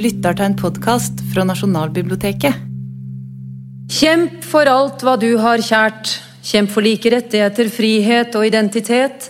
[0.00, 2.56] lytter til en podkast fra Nasjonalbiblioteket.
[3.90, 6.14] Kjemp for alt hva du har kjært.
[6.46, 9.28] Kjemp for like rettigheter, frihet og identitet.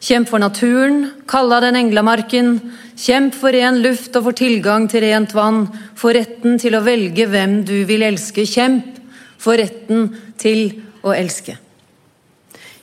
[0.00, 2.56] Kjemp for naturen, kalla den englamarken.
[2.96, 5.66] Kjemp for ren luft og for tilgang til rent vann.
[5.98, 8.46] For retten til å velge hvem du vil elske.
[8.48, 8.96] Kjemp
[9.42, 10.08] for retten
[10.40, 10.70] til
[11.04, 11.58] å elske.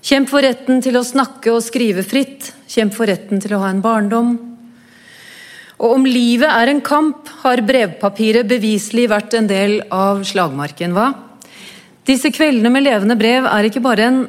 [0.04, 2.52] Kjemp for retten til å snakke og skrive fritt.
[2.70, 4.36] Kjemp for retten til å ha en barndom.
[5.84, 11.10] Og om livet er en kamp, har brevpapiret beviselig vært en del av slagmarken, hva?
[12.08, 14.22] Disse kveldene med levende brev er ikke bare en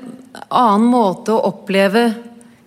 [0.49, 2.09] annen måte å oppleve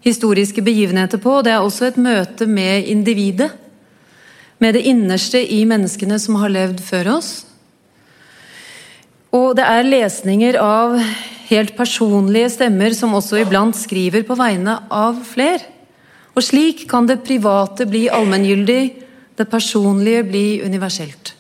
[0.08, 3.52] historiske begivenheter på, det er også et møte med individet.
[4.64, 7.32] Med det innerste i menneskene som har levd før oss.
[9.36, 10.96] Og det er lesninger av
[11.52, 15.62] helt personlige stemmer som også iblant skriver på vegne av fler.
[16.38, 18.84] Og slik kan det private bli allmenngyldig,
[19.38, 21.34] det personlige bli universelt.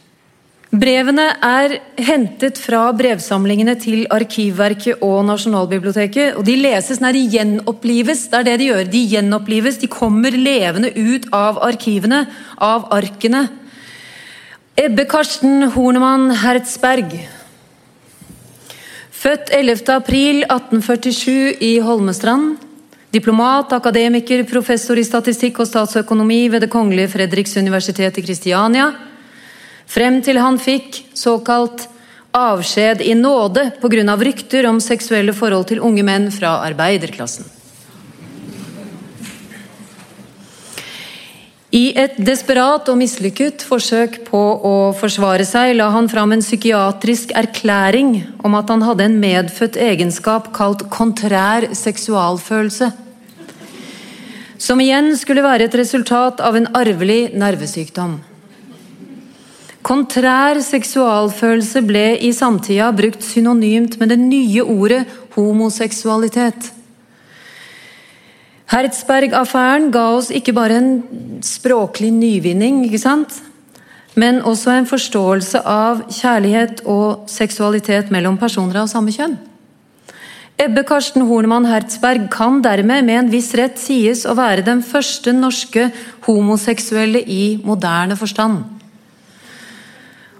[0.67, 6.35] Brevene er hentet fra brevsamlingene til Arkivverket og Nasjonalbiblioteket.
[6.35, 8.25] og De leses når de gjenopplives.
[8.27, 8.83] Det er det de gjør.
[8.91, 9.79] De gjenopplives.
[9.79, 12.25] De kommer levende ut av arkivene,
[12.59, 13.47] av arkene.
[14.77, 17.15] Ebbe Karsten Hornemann Hertzberg.
[19.17, 19.87] Født 11.
[19.95, 22.66] april 1847 i Holmestrand.
[23.11, 28.89] Diplomat, akademiker, professor i statistikk og statsøkonomi ved Det kongelige Fredriks universitet i Kristiania.
[29.87, 31.87] Frem til han fikk såkalt
[32.35, 34.15] avskjed i nåde pga.
[34.19, 37.56] rykter om seksuelle forhold til unge menn fra arbeiderklassen.
[41.75, 47.33] I et desperat og mislykket forsøk på å forsvare seg la han fram en psykiatrisk
[47.35, 52.87] erklæring om at han hadde en medfødt egenskap kalt kontrær seksualfølelse.
[54.57, 58.15] Som igjen skulle være et resultat av en arvelig nervesykdom.
[59.83, 65.03] Kontrær seksualfølelse ble i samtida brukt synonymt med det nye ordet
[65.35, 66.71] homoseksualitet.
[68.67, 70.89] Hertzberg-affæren ga oss ikke bare en
[71.45, 73.43] språklig nyvinning, ikke sant?
[74.17, 79.35] men også en forståelse av kjærlighet og seksualitet mellom personer av samme kjønn.
[80.57, 85.35] Ebbe Karsten Hornemann Hertzberg kan dermed med en viss rett sies å være den første
[85.37, 85.91] norske
[86.25, 88.63] homoseksuelle i moderne forstand.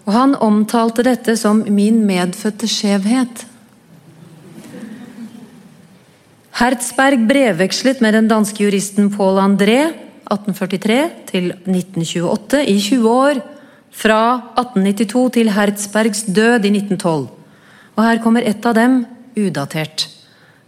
[0.08, 3.46] Og han omtalte dette som 'min medfødte skjevhet'.
[6.58, 9.92] Hertzberg brevvekslet med den danske juristen Paul André
[10.26, 10.96] 1843
[11.30, 13.42] til 1928 i 20 år,
[13.94, 14.22] fra
[14.58, 17.28] 1892 til Hertzbergs død i 1912.
[17.94, 19.04] Og her kommer ett av dem,
[19.38, 20.08] udatert.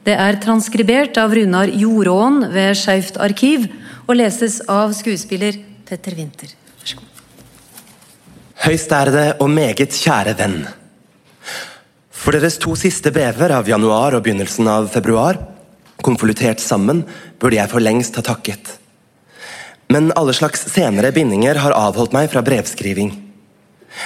[0.06, 3.66] Det er transkribert av Runar Joråen ved Skeivt arkiv
[4.06, 5.58] og leses av skuespiller
[5.90, 6.54] Petter Winther.
[8.62, 10.60] Høystærede og meget kjære venn.
[12.14, 15.40] For deres to siste brever av januar og begynnelsen av februar,
[16.06, 17.04] konvoluttert sammen,
[17.40, 18.76] burde jeg for lengst ha takket.
[19.90, 23.10] Men alle slags senere bindinger har avholdt meg fra brevskriving.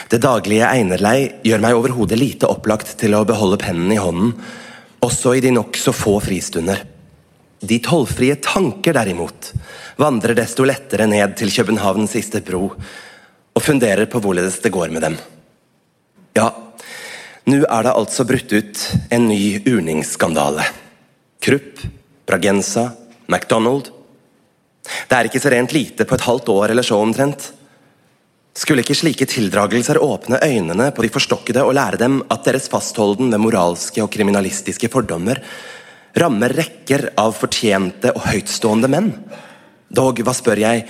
[0.08, 4.32] Det daglige einerlei gjør meg overhodet lite opplagt til å beholde pennen i hånden,
[5.04, 6.86] også i de nokså få fristunder.
[7.64, 9.52] De tollfrie tanker, derimot,
[10.00, 12.70] vandrer desto lettere ned til Københavns siste bro,
[13.54, 15.18] og funderer på hvorledes det går med dem.
[16.36, 16.50] Ja,
[17.48, 20.66] nå er det altså brutt ut en ny urningsskandale.
[21.44, 21.82] Krupp,
[22.26, 22.86] Bragenza,
[23.28, 23.90] McDonald.
[24.84, 27.50] Det er ikke så rent lite på et halvt år eller så omtrent.
[28.56, 33.32] Skulle ikke slike tildragelser åpne øynene på de forstokkede og lære dem at deres fastholden
[33.34, 35.42] ved moralske og kriminalistiske fordommer
[36.22, 39.10] rammer rekker av fortjente og høytstående menn?
[39.92, 40.86] Dog, hva spør jeg,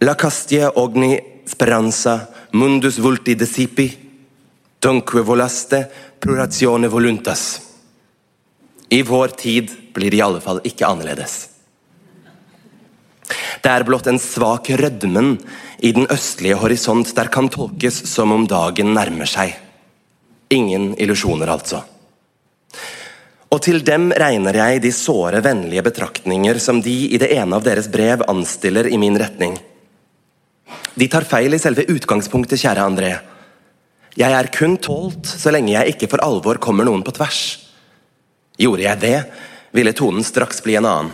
[0.00, 1.18] la castia ogni
[1.52, 2.16] speranza,
[2.56, 3.90] mundus vulti decipi,
[4.80, 5.84] dunque volaste,
[6.22, 7.44] prurazione voluntas.
[8.92, 11.48] I vår tid blir i alle fall ikke annerledes.
[13.62, 15.36] Det er blott en svak rødmen
[15.82, 19.54] i den østlige horisont der kan tolkes som om dagen nærmer seg.
[20.52, 21.82] Ingen illusjoner, altså.
[23.52, 27.64] Og til dem regner jeg de såre, vennlige betraktninger som de i det ene av
[27.66, 29.58] deres brev anstiller i min retning.
[30.96, 33.12] De tar feil i selve utgangspunktet, kjære André.
[34.16, 37.42] Jeg er kun tålt så lenge jeg ikke for alvor kommer noen på tvers.
[38.60, 39.18] Gjorde jeg det,
[39.72, 41.12] ville tonen straks bli en annen.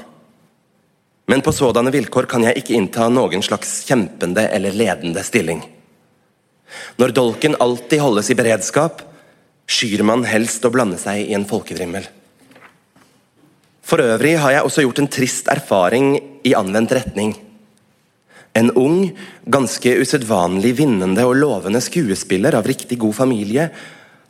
[1.28, 5.60] Men på sådanne vilkår kan jeg ikke innta noen slags kjempende eller ledende stilling.
[6.96, 9.02] Når dolken alltid holdes i beredskap,
[9.68, 12.06] skyr man helst å blande seg i en folkedrimmel.
[13.84, 16.10] For øvrig har jeg også gjort en trist erfaring
[16.44, 17.36] i anvendt retning.
[18.56, 19.12] En ung,
[19.44, 23.68] ganske usedvanlig vinnende og lovende skuespiller av riktig god familie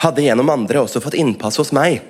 [0.03, 2.03] hadde gjennom andre også fått innpass hos meg.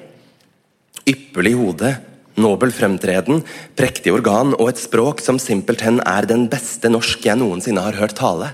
[1.08, 1.92] Ypperlig hode,
[2.40, 3.42] nobel fremtreden,
[3.78, 8.16] prektig organ og et språk som simpelthen er den beste norsk jeg noensinne har hørt
[8.18, 8.52] tale.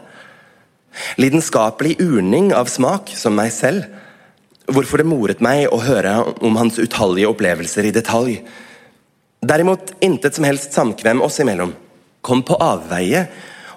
[1.20, 3.86] Lidenskapelig urning av smak, som meg selv.
[4.70, 8.38] Hvorfor det moret meg å høre om hans utallige opplevelser i detalj.
[9.44, 11.74] Derimot intet som helst samkvem oss imellom.
[12.24, 13.26] Kom på avveie,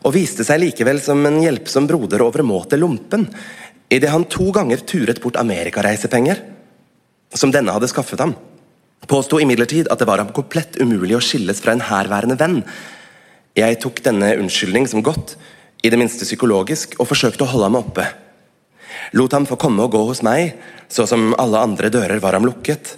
[0.05, 3.25] og viste seg likevel som en hjelpsom broder overmåte lompen,
[3.91, 6.39] idet han to ganger turet bort amerikareisepenger,
[7.35, 8.35] som denne hadde skaffet ham.
[9.05, 12.61] Påsto imidlertid at det var ham komplett umulig å skilles fra en herværende venn.
[13.57, 15.35] Jeg tok denne unnskyldning som godt,
[15.85, 18.07] i det minste psykologisk, og forsøkte å holde ham oppe.
[19.13, 20.57] Lot ham få komme og gå hos meg,
[20.89, 22.95] så som alle andre dører var ham lukket.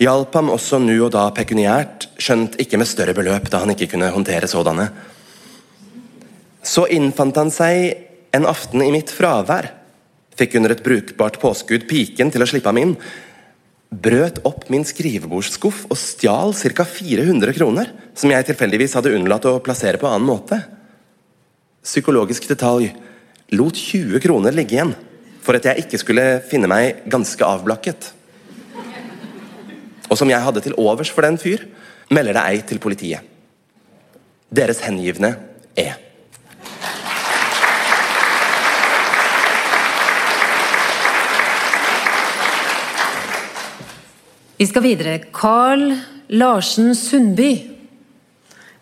[0.00, 3.90] Hjalp ham også nu og da pekuniært, skjønt ikke med større beløp, da han ikke
[3.94, 4.90] kunne håndtere sådanne.
[6.62, 7.96] Så innfant han seg
[8.36, 9.72] en aften i mitt fravær,
[10.38, 12.94] fikk under et brukbart påskudd piken til å slippe ham inn,
[13.90, 16.86] brøt opp min skrivebordsskuff og stjal ca.
[16.86, 20.60] 400 kroner, som jeg tilfeldigvis hadde unnlatt å plassere på annen måte.
[21.82, 22.92] Psykologisk detalj
[23.56, 24.94] lot 20 kroner ligge igjen,
[25.42, 28.12] for at jeg ikke skulle finne meg ganske avblakket.
[30.10, 31.66] Og som jeg hadde til overs for den fyr,
[32.10, 33.26] melder det ei til politiet.
[34.50, 35.36] Deres hengivne
[35.78, 35.90] E.
[44.60, 45.14] Vi skal videre.
[45.32, 45.94] Carl
[46.28, 47.54] Larsen Sundby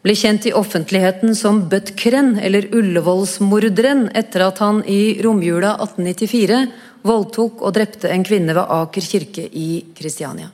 [0.02, 6.58] ble kjent i offentligheten som Bøttkren, eller Ullevålsmorderen, etter at han i romjula 1894
[7.06, 10.50] voldtok og drepte en kvinne ved Aker kirke i Kristiania.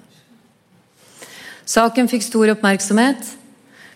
[1.64, 3.24] Saken fikk stor oppmerksomhet.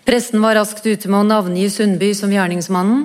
[0.08, 3.04] Pressen var raskt ute med å navngi Sundby som gjerningsmannen.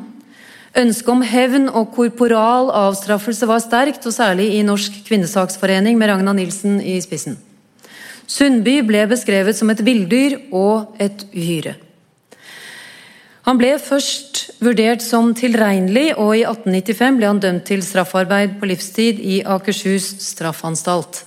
[0.79, 6.39] Ønsket om hevn og korporal avstraffelse var sterkt, og særlig i Norsk kvinnesaksforening med Ragna
[6.39, 7.35] Nilsen i spissen.
[8.27, 11.75] Sundby ble beskrevet som et villdyr og et uhyre.
[13.43, 18.69] Han ble først vurdert som tilregnelig, og i 1895 ble han dømt til straffarbeid på
[18.71, 21.25] livstid i Akershus straffanstalt.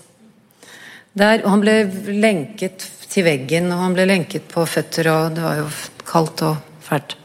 [1.17, 1.77] Der, han ble
[2.09, 5.69] lenket til veggen, og han ble lenket på føtter, og det var jo
[6.09, 6.57] kaldt og
[6.89, 7.19] fælt.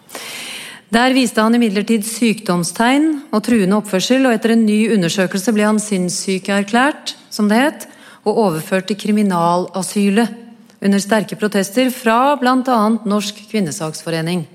[0.91, 5.79] Der viste han imidlertid sykdomstegn og truende oppførsel, og etter en ny undersøkelse ble han
[5.79, 7.87] sinnssykeerklært, som det het,
[8.25, 10.39] og overført til kriminalasylet
[10.81, 12.79] under sterke protester fra bl.a.
[13.05, 14.45] Norsk kvinnesaksforening,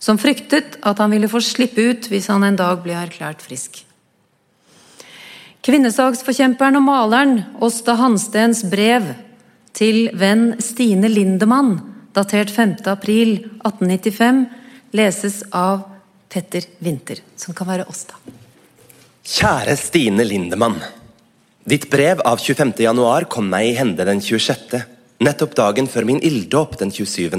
[0.00, 3.82] som fryktet at han ville få slippe ut hvis han en dag ble erklært frisk.
[5.60, 9.10] Kvinnesaksforkjemperen og maleren Åsta Hanstens brev
[9.76, 11.76] til venn Stine Lindemann,
[12.16, 14.46] datert 5.4.1895,
[14.96, 15.84] leses av
[16.32, 18.16] Petter Winther, som kan være Åsta.
[19.30, 20.80] Kjære Stine Lindemann.
[21.64, 22.72] Ditt brev av 25.
[22.80, 24.78] januar kom meg i hende den 26.,
[25.20, 27.36] nettopp dagen før min ilddåp den 27.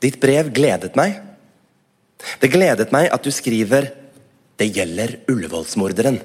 [0.00, 1.18] Ditt brev gledet meg.
[2.40, 3.92] Det gledet meg at du skriver
[4.56, 6.20] 'Det gjelder Ullevålsmorderen'.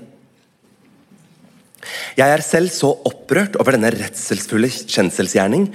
[2.15, 5.67] Jeg er selv så opprørt over denne redselsfulle kjenselsgjerning,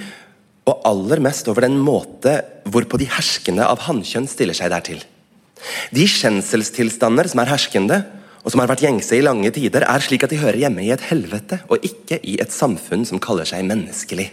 [0.66, 5.04] og aller mest over den måte hvorpå de herskende av hannkjønn stiller seg dertil.
[5.92, 8.06] De kjenselstilstander som er herskende,
[8.46, 10.92] og som har vært gjengse i lange tider, er slik at de hører hjemme i
[10.94, 14.28] et helvete, og ikke i et samfunn som kaller seg menneskelig.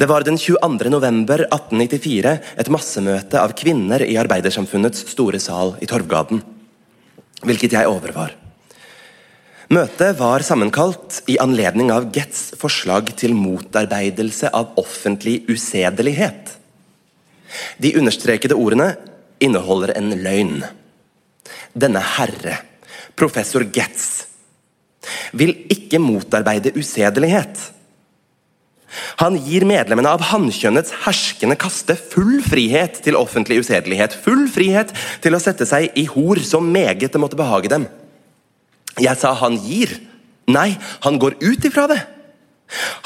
[0.00, 0.90] Det var den 22.
[0.90, 6.42] november 1894 et massemøte av kvinner i Arbeidersamfunnets store sal i Torvgaden,
[7.46, 8.34] hvilket jeg overvar.
[9.70, 16.56] Møtet var sammenkalt i anledning av Getts forslag til motarbeidelse av offentlig usedelighet.
[17.78, 18.96] De understrekede ordene
[19.38, 20.64] inneholder en løgn.
[21.74, 22.56] Denne herre,
[23.18, 24.26] professor Getz,
[25.32, 27.70] vil ikke motarbeide usedelighet.
[29.22, 34.16] Han gir medlemmene av hannkjønnets herskende kaste full frihet til offentlig usedelighet.
[34.24, 34.90] Full frihet
[35.22, 37.86] til å sette seg i hor så meget det måtte behage dem.
[38.98, 39.94] Jeg sa han gir.
[40.50, 40.72] Nei,
[41.06, 42.00] han går ut ifra det.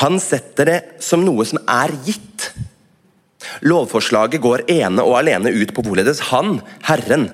[0.00, 2.48] Han setter det som noe som er gitt.
[3.64, 7.28] Lovforslaget går ene og alene ut på hvorledes han, Herren,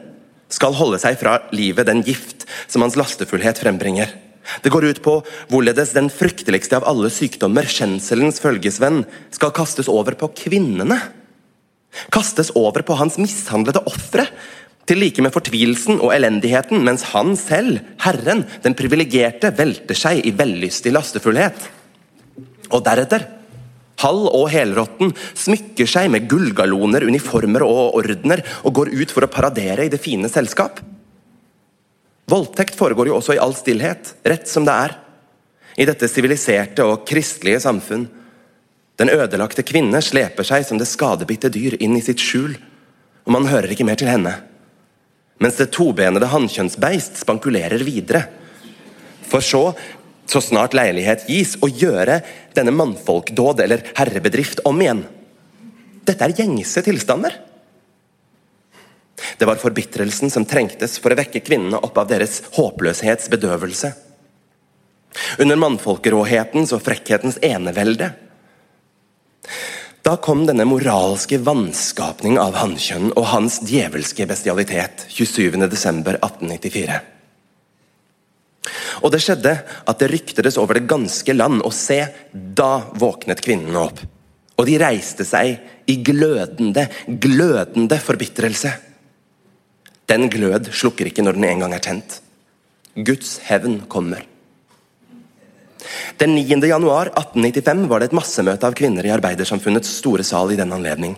[0.50, 4.12] skal holde seg fra livet den gift som hans lastefullhet frembringer.
[4.64, 5.18] Det går ut på
[5.50, 9.04] hvorledes den frykteligste av alle sykdommer, skjenselens følgesvenn,
[9.34, 10.98] skal kastes over på kvinnene.
[12.14, 14.26] Kastes over på hans mishandlede ofre,
[14.88, 20.32] til like med fortvilelsen og elendigheten, mens han selv, Herren, den privilegerte, velter seg i
[20.34, 21.68] vellystig lastefullhet.
[22.74, 23.28] Og deretter
[24.00, 29.32] Halv og helrotten smykker seg med gullgalloner, uniformer og ordener og går ut for å
[29.32, 30.80] paradere i det fine selskap.
[32.30, 34.96] Voldtekt foregår jo også i all stillhet, rett som det er.
[35.80, 38.06] I dette siviliserte og kristelige samfunn.
[39.00, 42.54] Den ødelagte kvinne sleper seg som det skadebitte dyr inn i sitt skjul,
[43.26, 44.34] og man hører ikke mer til henne.
[45.40, 48.26] Mens det tobenede hannkjønnsbeist spankulerer videre.
[49.30, 49.70] For så
[50.30, 52.20] så snart leilighet gis, å gjøre
[52.54, 55.02] denne mannfolkdåd eller herrebedrift om igjen.
[56.06, 57.34] Dette er gjengse tilstander.
[59.38, 63.92] Det var forbitrelsen som trengtes for å vekke kvinnene opp av deres håpløshetsbedøvelse.
[65.42, 68.12] Under mannfolkeråhetens og frekkhetens enevelde.
[70.06, 77.00] Da kom denne moralske vanskapning av hannkjønn og hans djevelske bestialitet 27.12.1894.
[79.00, 82.02] Og det skjedde at det ryktedes over det ganske land, og se,
[82.32, 84.02] da våknet kvinnene opp.
[84.60, 85.56] Og de reiste seg
[85.88, 88.74] i glødende, glødende forbitrelse.
[90.10, 92.18] Den glød slukker ikke når den en gang er tent.
[92.96, 94.26] Guds hevn kommer.
[96.20, 96.58] Den 9.
[96.68, 101.14] januar 1895 var det et massemøte av kvinner i Arbeidersamfunnets store sal i den anledning.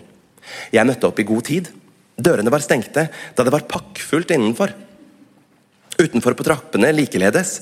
[0.71, 1.67] Jeg møtte opp i god tid.
[2.15, 4.71] Dørene var stengte da det var pakkfullt innenfor.
[5.99, 7.57] Utenfor på trappene likeledes.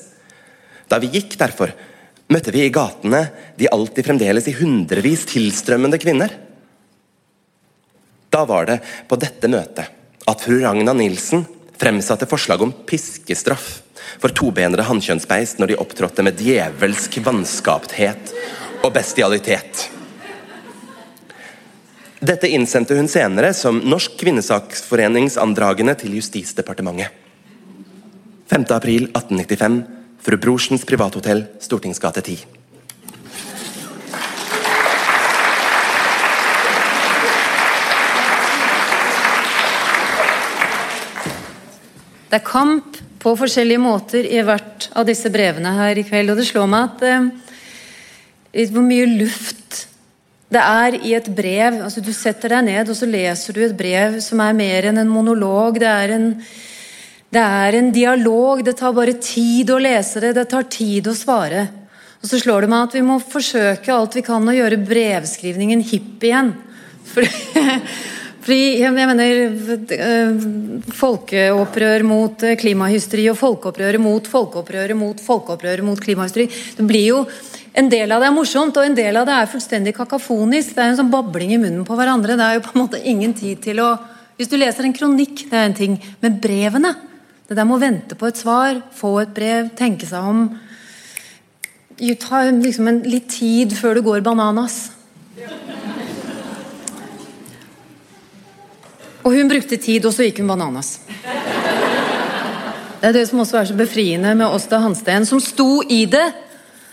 [0.92, 1.72] Da vi gikk derfor,
[2.32, 3.24] møtte vi i gatene
[3.60, 6.34] de alltid fremdeles i hundrevis tilstrømmende kvinner.
[8.32, 9.88] Da var det på dette møtet
[10.28, 11.46] at fru Ragna Nilsen
[11.80, 13.80] fremsatte forslag om piskestraff
[14.22, 18.36] for tobenede hannkjønnsbeist når de opptrådte med djevelsk vanskapthet
[18.82, 19.88] og bestialitet.
[22.22, 27.10] Dette innsendte hun senere som Norsk kvinnesaksforenings andragene til Justisdepartementet.
[28.52, 28.68] 5.
[28.76, 32.42] april 1895 Fru Brorsens privathotell, Stortingsgate 10.
[42.32, 46.32] Det er kamp på forskjellige måter i hvert av disse brevene her i kveld.
[46.32, 49.88] Og det slår meg at eh, hvor mye luft
[50.52, 51.82] det er i et brev.
[51.82, 55.02] altså Du setter deg ned og så leser du et brev som er mer enn
[55.02, 55.80] en monolog.
[55.80, 56.28] Det er en,
[57.32, 58.64] det er en dialog.
[58.66, 60.34] Det tar bare tid å lese det.
[60.36, 61.68] Det tar tid å svare.
[62.22, 65.82] Og så slår det meg at vi må forsøke alt vi kan å gjøre brevskrivningen
[65.90, 66.52] hipp igjen.
[67.12, 67.32] Fordi,
[68.42, 69.22] Fordi, jeg mener,
[69.96, 70.44] eh,
[70.98, 76.48] Folkeopprør mot eh, klimahysteri og folkeopprøret mot folkeopprøret mot folkeopprøret mot klimahysteri.
[76.78, 77.24] Det blir jo,
[77.72, 80.74] En del av det er morsomt, og en del av det er fullstendig kakafonisk.
[80.76, 82.36] Det er en sånn babling i munnen på hverandre.
[82.36, 83.94] Det er jo på en måte ingen tid til å
[84.36, 85.96] Hvis du leser en kronikk, det er en ting.
[86.20, 86.92] Men brevene
[87.52, 90.46] Det der med å vente på et svar, få et brev, tenke seg om
[92.22, 94.78] Ta liksom en, litt tid før du går bananas.
[99.20, 100.94] Og hun brukte tid, og så gikk hun bananas.
[103.02, 106.24] Det er det som også er så befriende med Åsta Hansten, som sto i det.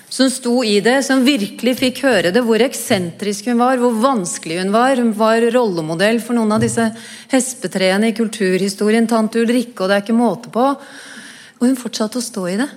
[0.09, 4.63] Som sto i det, som virkelig fikk høre det, hvor eksentrisk hun var, hvor vanskelig
[4.63, 4.97] hun var.
[4.97, 6.87] Hun var rollemodell for noen av disse
[7.33, 10.65] hespetreene i kulturhistorien, tante Ulrikke, og det er ikke måte på.
[11.59, 12.69] Og hun fortsatte å stå i det.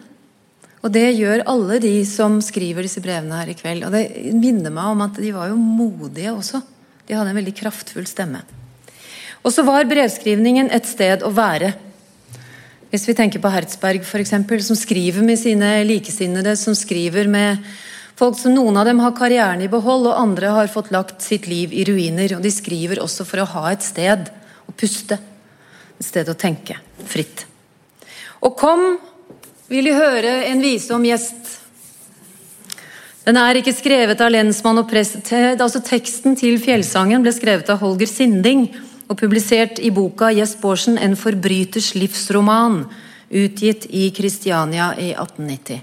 [0.82, 3.86] Og det gjør alle de som skriver disse brevene her i kveld.
[3.86, 6.60] Og det minner meg om at de var jo modige også.
[7.06, 8.42] De hadde en veldig kraftfull stemme.
[9.42, 11.72] Og så var brevskrivningen et sted å være.
[12.92, 17.62] Hvis vi tenker på Hertzberg, eksempel, som skriver med sine likesinnede, som skriver med
[18.20, 21.48] folk som noen av dem har karrieren i behold, og andre har fått lagt sitt
[21.48, 22.36] liv i ruiner.
[22.36, 24.28] Og de skriver også for å ha et sted
[24.68, 25.16] å puste.
[26.02, 27.46] Et sted å tenke fritt.
[28.44, 28.84] Og kom,
[29.72, 31.56] vil de høre en vise om gjest.
[33.24, 35.32] Den er ikke skrevet av lensmann og prest.
[35.32, 38.68] Altså Teksten til fjellsangen ble skrevet av Holger Sinding
[39.12, 42.86] og publisert i boka 'Jess Borsen 'En forbryters livsroman',
[43.32, 45.82] utgitt i Kristiania i 1890.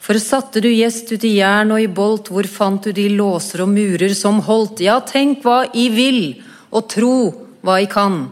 [0.00, 3.62] For satte du gjest ut i jern og i bolt, hvor fant du de låser
[3.62, 4.80] og murer som holdt?
[4.80, 8.30] Ja, tenk hva I vil, og tro hva I kan.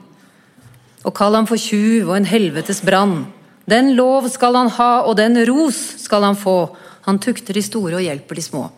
[1.05, 3.27] Og kall ham for tjuv og en helvetes brann.
[3.69, 6.77] Den lov skal han ha, og den ros skal han få.
[7.03, 8.71] Han tukter de store og hjelper de små.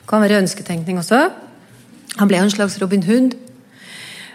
[0.00, 1.45] Det kan være ønsketenkning også.
[2.16, 3.36] Han ble en slags Robin Hood.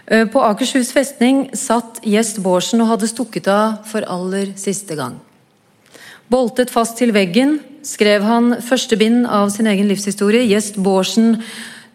[0.05, 5.17] Eh, på Akershus festning satt Gjest Bårdsen og hadde stukket av for aller siste gang.
[6.31, 11.41] Boltet fast til veggen skrev han første bind av sin egen livshistorie, Gjest Bårdsen,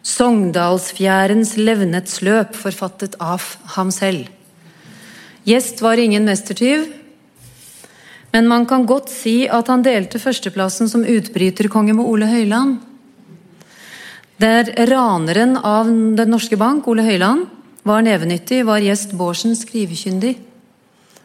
[0.06, 3.42] 'Sogndalsfjærens levnetsløp', forfattet av
[3.74, 4.28] ham selv.
[5.46, 6.86] Gjest var ingen mestertyv,
[8.32, 12.78] men man kan godt si at han delte førsteplassen som utbryterkonge med Ole Høiland.
[14.36, 17.46] Der raneren av Den norske bank, Ole Høiland,
[17.86, 20.34] var nevenyttig, var gjest Bårdsen skrivekyndig.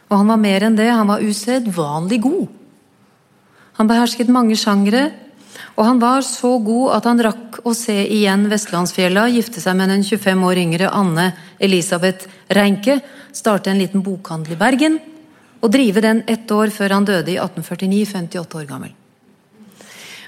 [0.08, 2.46] Og han var mer enn det, han var usedvanlig god.
[3.76, 5.10] Han behersket mange sjangre,
[5.76, 9.92] og han var så god at han rakk å se igjen Vestlandsfjella, gifte seg med
[9.92, 13.00] den 25 år yngre Anne Elisabeth Reinke,
[13.32, 14.98] starte en liten bokhandel i Bergen
[15.62, 18.96] og drive den ett år før han døde i 1849, 58 år gammel.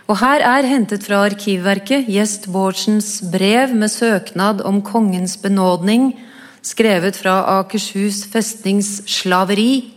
[0.04, 6.12] Og her er hentet fra Arkivverket gjest Bårdsens brev med søknad om kongens benådning,
[6.62, 9.94] skrevet fra Akershus festnings slaveri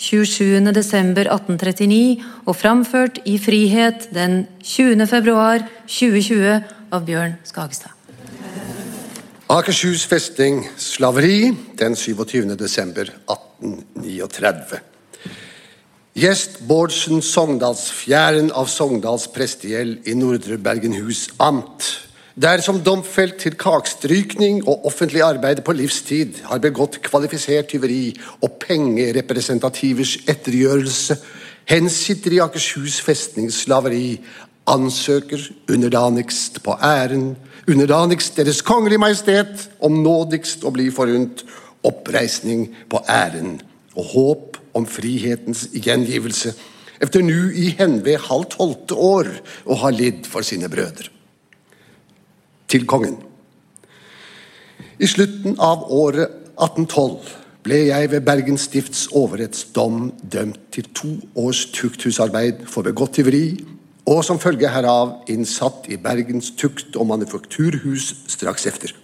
[0.00, 5.06] 27.12.1839 og framført i frihet den 20.
[5.06, 7.90] februar 2020 av Bjørn Skagestad.
[9.50, 12.56] Akershus festning slaveri den 27.
[16.14, 16.18] desember 1839.
[16.18, 21.86] Gjest Bårdsen Sogndalsfjæren av Sogndals prestegjeld i Nordre Bergenhus amt.
[22.34, 28.58] Der som domfelt til kakstrykning og offentlig arbeid på livstid har begått kvalifisert tyveri og
[28.58, 31.16] pengerepresentativers ettergjørelse,
[31.70, 34.18] hensitter i Akershus festnings slaveri,
[34.66, 37.36] ansøker underdanigst på æren,
[37.68, 41.44] underdanigst Deres Kongelige Majestet, om nådigst å bli forunt
[41.86, 43.60] oppreisning på æren
[44.00, 46.54] og håp om frihetens gjengivelse,
[47.00, 49.28] efter nu i henved halv tolvte år
[49.64, 51.08] å ha lidd for sine brødre.
[52.70, 53.16] Til kongen.
[55.00, 56.28] I slutten av året
[56.60, 57.30] 1812
[57.64, 63.44] ble jeg ved Bergen stifts overrettsdom dømt til to års tukthusarbeid for begått tyveri,
[64.08, 68.94] og som følge herav innsatt i Bergens tukt- og manufakturhus straks efter.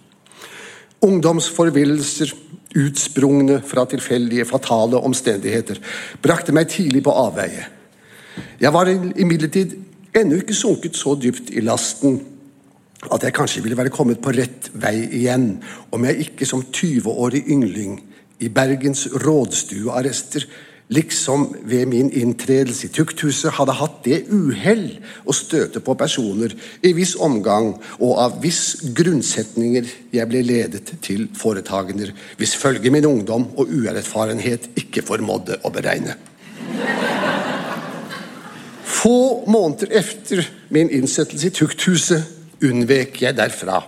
[1.04, 2.32] Ungdomsforvillelser,
[2.76, 5.80] utsprungne fra tilfeldige, fatale omstendigheter,
[6.22, 7.66] brakte meg tidlig på avveie.
[8.60, 9.76] Jeg var imidlertid
[10.16, 12.20] ennå ikke sunket så dypt i lasten
[13.12, 15.50] at jeg kanskje ville være kommet på rett vei igjen
[15.94, 17.98] om jeg ikke som 20-årig yngling
[18.42, 20.46] i Bergens rådstuearrester
[20.88, 24.84] liksom ved min inntredelse i tukthuset hadde hatt det uhell
[25.26, 26.54] å støte på personer
[26.86, 33.08] i viss omgang og av viss grunnsetninger jeg ble ledet til foretagender hvis følge min
[33.08, 36.14] ungdom og uerfarenhet ikke formådde å beregne.
[38.86, 43.82] Få måneder efter min innsettelse i tukthuset unnvek jeg derfra.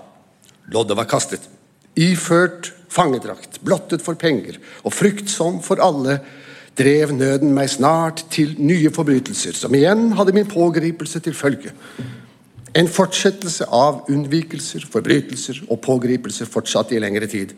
[0.74, 1.46] Loddet var kastet.
[1.98, 6.18] Iført fangedrakt, blottet for penger og fryktsom for alle,
[6.79, 11.75] drev nøden meg snart til nye forbrytelser, som igjen hadde min pågripelse til følge.
[12.79, 17.55] En fortsettelse av unnvikelser, forbrytelser og pågripelser fortsatte i lengre tid.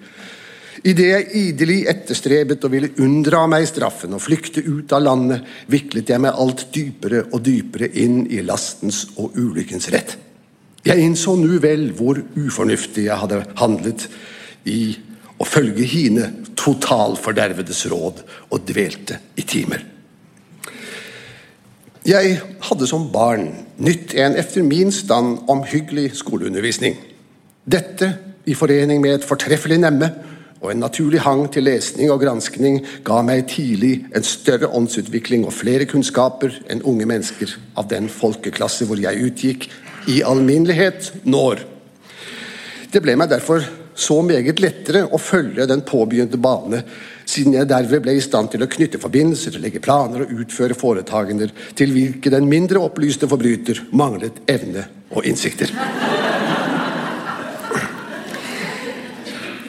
[0.86, 6.08] Idet jeg idelig etterstrebet og ville unndra meg straffen og flykte ut av landet, viklet
[6.08, 10.16] jeg meg alt dypere og dypere inn i lastens og ulykkens rett.
[10.86, 14.06] Jeg innså nu vel hvor ufornuftig jeg hadde handlet
[14.64, 14.94] i
[15.40, 16.26] å følge hine
[16.60, 19.84] totalfordervedes råd og dvelte i timer.
[22.06, 23.50] Jeg hadde som barn
[23.80, 26.96] nytt en efter min stand omhyggelig skoleundervisning.
[27.64, 28.14] Dette,
[28.48, 30.08] i forening med et fortreffelig nemme
[30.60, 35.54] og en naturlig hang til lesning og granskning, ga meg tidlig en større åndsutvikling og
[35.56, 39.68] flere kunnskaper enn unge mennesker av den folkeklasse hvor jeg utgikk,
[40.08, 41.60] i alminnelighet når.
[42.92, 43.64] Det ble meg derfor
[44.00, 46.82] så meget lettere å følge den påbegynte bane,
[47.28, 51.52] siden jeg derved ble i stand til å knytte forbindelser, legge planer og utføre foretagender
[51.78, 55.70] til hvilke den mindre opplyste forbryter manglet evne og innsikter.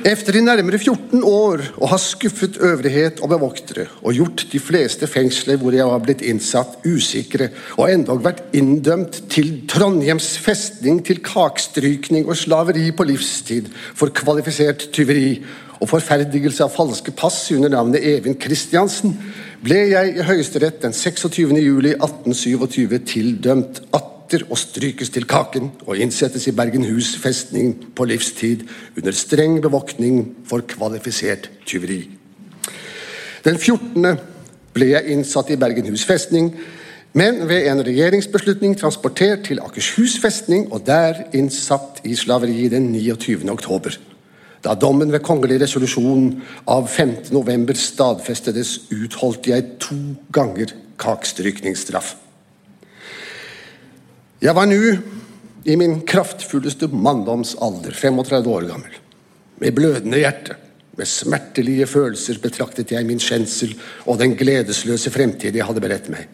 [0.01, 5.05] Efter i nærmere 14 år å ha skuffet øvrighet og bevoktere og gjort de fleste
[5.05, 11.21] fengsler hvor jeg var blitt innsatt, usikre, og endog vært inndømt til Trondheims festning til
[11.21, 15.35] kakstrykning og slaveri på livstid for kvalifisert tyveri
[15.77, 19.13] og forferdigelse av falske pass under navnet Even Christiansen,
[19.61, 21.53] ble jeg i Høyesterett den 26.
[21.61, 24.10] juli 1827 tildømt 18
[24.49, 28.63] og strykes til kaken og innsettes i Bergenhus festning på livstid
[28.97, 32.05] under streng bevoktning for kvalifisert tyveri.
[33.45, 34.19] Den 14.
[34.73, 36.53] ble jeg innsatt i Bergenhus festning,
[37.13, 43.43] men ved en regjeringsbeslutning transportert til Akershus festning og der innsatt i slaveri den 29.
[43.51, 43.97] oktober.
[44.63, 46.35] Da dommen ved kongelig resolusjon
[46.69, 47.33] av 5.
[47.33, 49.97] november stadfestedes, utholdt jeg to
[50.31, 52.20] ganger kakstrykningsstraff.
[54.41, 54.77] Jeg var nå
[55.69, 58.95] i min kraftfulleste manndomsalder, 35 år gammel.
[59.61, 60.55] Med blødende hjerte,
[60.97, 63.75] med smertelige følelser betraktet jeg min skjensel
[64.09, 66.25] og den gledesløse fremtid jeg hadde beredt meg.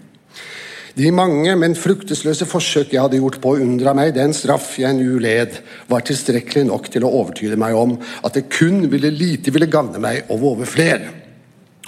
[0.97, 4.95] De mange, men fruktesløse forsøk jeg hadde gjort på å unndra meg den straff jeg
[4.97, 5.59] nå led,
[5.91, 9.99] var tilstrekkelig nok til å overtyde meg om at det kun ville lite ville gagne
[10.01, 11.11] meg å våve flere.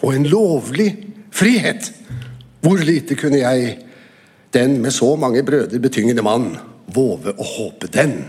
[0.04, 0.92] Og en lovlig
[1.32, 1.94] frihet!
[2.60, 3.78] Hvor lite kunne jeg,
[4.56, 6.54] den med så mange brødre betyngende mann,
[6.94, 8.24] våve å håpe den?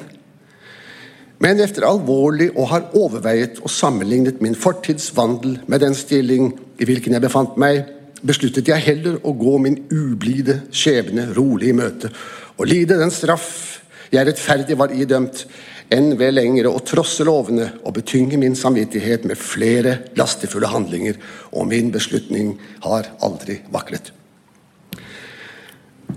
[1.41, 7.17] Men efter alvorlig å ha overveiet og sammenlignet min fortidsvandel med den stilling i hvilken
[7.17, 7.87] jeg befant meg,
[8.21, 12.13] besluttet jeg heller å gå min ublide skjebne rolig i møte
[12.61, 13.81] og lide den straff
[14.13, 15.47] jeg rettferdig var idømt,
[15.91, 21.17] enn ved lengre å trosse lovene og betynge min samvittighet med flere lastefulle handlinger,
[21.55, 24.13] og min beslutning har aldri vaklet.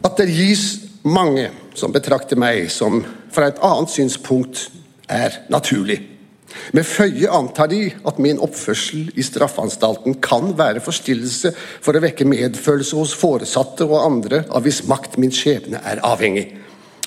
[0.01, 0.63] At det gis
[1.03, 3.03] mange som betrakter meg som
[3.34, 4.67] fra et annet synspunkt
[5.12, 5.99] er naturlig.
[6.73, 12.27] Med føye antar de at min oppførsel i straffanstalten kan være forstillelse for å vekke
[12.29, 16.45] medfølelse hos foresatte og andre av hvis makt min skjebne er avhengig.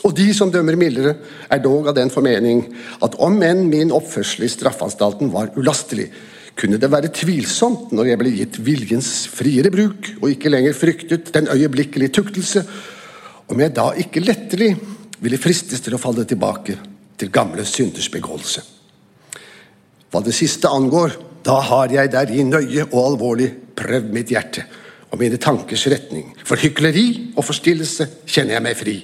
[0.06, 1.16] Og de som dømmer mildere,
[1.50, 2.66] er dog av den formening
[3.02, 6.10] at om enn min oppførsel i straffanstalten var ulastelig,
[6.56, 11.32] kunne det være tvilsomt når jeg ble gitt viljens friere bruk og ikke lenger fryktet
[11.34, 12.64] den øyeblikkelige tuktelse,
[13.52, 14.72] om jeg da ikke lettelig
[15.20, 16.78] ville fristes til å falle tilbake
[17.20, 18.64] til gamle synders begåelse.
[20.10, 24.64] Hva det siste angår, da har jeg deri nøye og alvorlig prøvd mitt hjerte
[25.12, 26.32] og mine tankers retning.
[26.44, 28.96] For hykleri og forstillelse kjenner jeg meg fri.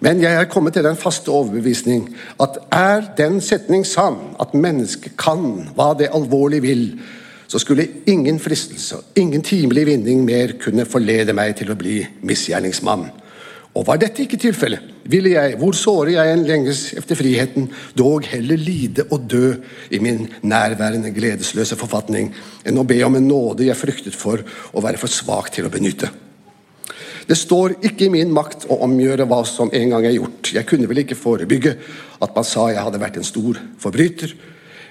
[0.00, 2.06] Men jeg er kommet til den faste overbevisning
[2.40, 6.84] at er den setning sann, at mennesket kan hva det alvorlig vil,
[7.50, 11.98] så skulle ingen fristelse og ingen timelig vinning mer kunne forlede meg til å bli
[12.24, 13.10] misgjerningsmann.
[13.74, 18.26] Og var dette ikke tilfellet, ville jeg, hvor såre jeg enn lenges efter friheten, dog
[18.26, 19.52] heller lide og dø
[19.94, 22.32] i min nærværende gledesløse forfatning,
[22.66, 25.72] enn å be om en nåde jeg fryktet for å være for svak til å
[25.72, 26.10] benytte.
[27.28, 30.52] Det står ikke i min makt å omgjøre hva som en gang er gjort.
[30.54, 31.74] Jeg kunne vel ikke forebygge
[32.20, 34.34] at man sa jeg hadde vært en stor forbryter.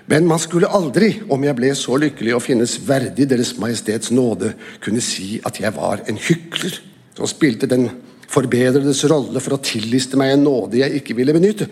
[0.09, 4.55] Men man skulle aldri, om jeg ble så lykkelig å finnes verdig Deres Majestets nåde,
[4.81, 6.79] kunne si at jeg var en hykler
[7.17, 7.89] som spilte den
[8.29, 11.67] forbedredes rolle for å tilliste meg en nåde jeg ikke ville benytte,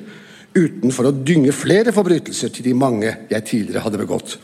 [0.58, 4.38] utenfor å dynge flere forbrytelser til de mange jeg tidligere hadde begått.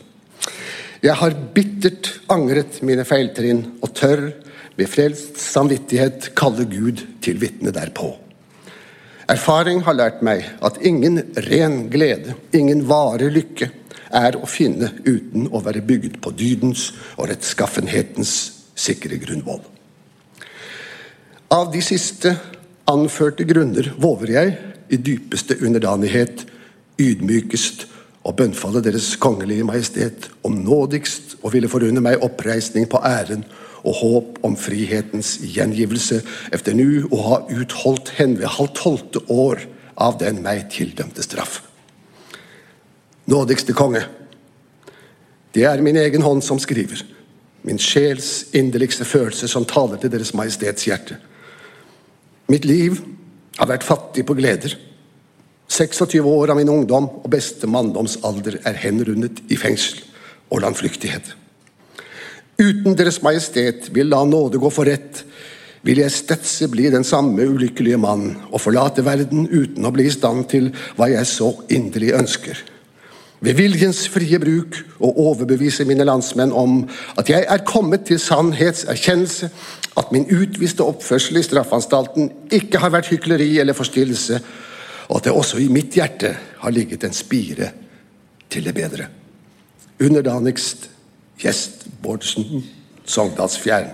[1.04, 4.30] Jeg har bittert angret mine feiltrinn og tør
[4.76, 8.12] med frelst samvittighet kalle Gud til vitne derpå.
[9.30, 13.70] Erfaring har lært meg at ingen ren glede, ingen vare lykke,
[14.14, 18.34] er å finne uten å være bygget på dydens og rettskaffenhetens
[18.78, 19.62] sikre grunnvoll.
[21.54, 22.34] Av de siste
[22.90, 24.54] anførte grunner våger jeg
[24.92, 26.44] i dypeste underdanighet
[27.00, 27.86] ydmykest
[28.24, 33.44] å bønnfalle Deres kongelige majestet om nådigst og ville forunne meg oppreisning på æren
[33.84, 39.66] og håp om frihetens gjengivelse efter nu å ha utholdt hen ved halvt tolvte år
[40.00, 41.60] av den meg tildømte straff.
[43.30, 44.02] Nådigste konge,
[45.54, 47.04] det er min egen hånd som skriver,
[47.64, 51.16] min sjels inderligste følelse som taler til Deres Majestets hjerte.
[52.52, 52.98] Mitt liv
[53.56, 54.74] har vært fattig på gleder.
[55.70, 60.02] 26 år av min ungdom og beste manndomsalder er henrundet i fengsel
[60.52, 61.32] og landflyktighet.
[62.58, 65.24] Uten Deres Majestet vil la nåde gå for rett,
[65.84, 70.14] vil jeg stetse bli den samme ulykkelige mann og forlate verden uten å bli i
[70.14, 72.62] stand til hva jeg så inderlig ønsker.
[73.44, 76.78] Ved viljens frie bruk å overbevise mine landsmenn om
[77.20, 79.50] at jeg er kommet til sannhetserkjennelse
[80.00, 84.40] at min utviste oppførsel i straffanstalten ikke har vært hykleri eller forstillelse,
[85.10, 87.68] og at det også i mitt hjerte har ligget en spire
[88.48, 89.10] til det bedre.
[90.00, 90.93] Underdanigst
[91.38, 92.62] Gjest Bårdsen,
[93.04, 93.90] Sogndalsfjern.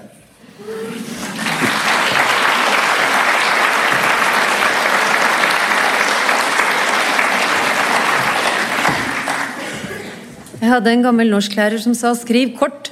[10.61, 12.91] Jeg hadde en gammel norsklærer som sa 'skriv kort'.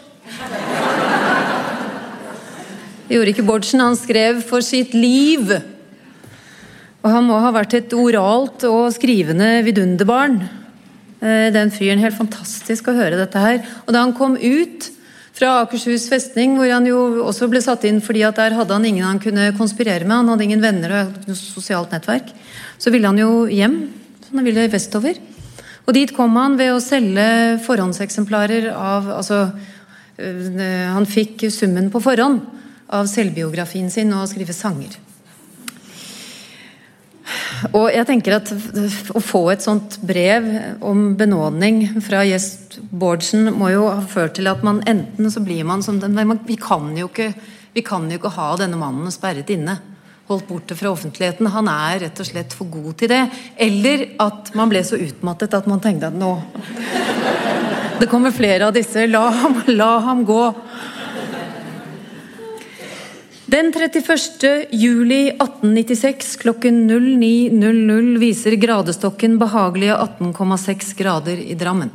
[3.08, 5.52] Det gjorde ikke Bårdsen, han skrev for sitt liv.
[7.02, 10.57] Og han må ha vært et oralt og skrivende vidunderbarn.
[11.18, 13.58] Eh, den fyren, helt fantastisk å høre dette her.
[13.86, 14.90] Og da han kom ut
[15.38, 18.86] fra Akershus festning, hvor han jo også ble satt inn fordi at der hadde han
[18.86, 22.30] ingen han kunne konspirere med, han hadde ingen venner og noe sosialt nettverk,
[22.78, 23.80] så ville han jo hjem.
[24.30, 25.18] Han ville vestover.
[25.88, 27.26] Og dit kom han ved å selge
[27.64, 29.40] forhåndseksemplarer av Altså,
[30.18, 32.42] eh, han fikk summen på forhånd
[32.94, 35.07] av selvbiografien sin og skrive sanger.
[37.72, 38.50] Og jeg tenker at
[39.14, 40.46] Å få et sånt brev
[40.84, 45.66] om benådning fra gjest Bårdsen må jo ha ført til at man enten så blir
[45.66, 47.32] man som den Vi kan jo ikke
[47.78, 49.76] vi kan jo ikke ha denne mannen sperret inne.
[50.26, 51.46] Holdt borte fra offentligheten.
[51.54, 53.20] Han er rett og slett for god til det.
[53.54, 56.32] Eller at man ble så utmattet at man tenkte at nå
[58.00, 59.06] Det kommer flere av disse.
[59.10, 60.42] La ham, la ham gå.
[63.48, 64.66] Den 31.
[64.70, 71.88] juli 1896 klokken 09.00 viser gradestokken behagelige 18,6 grader i Drammen.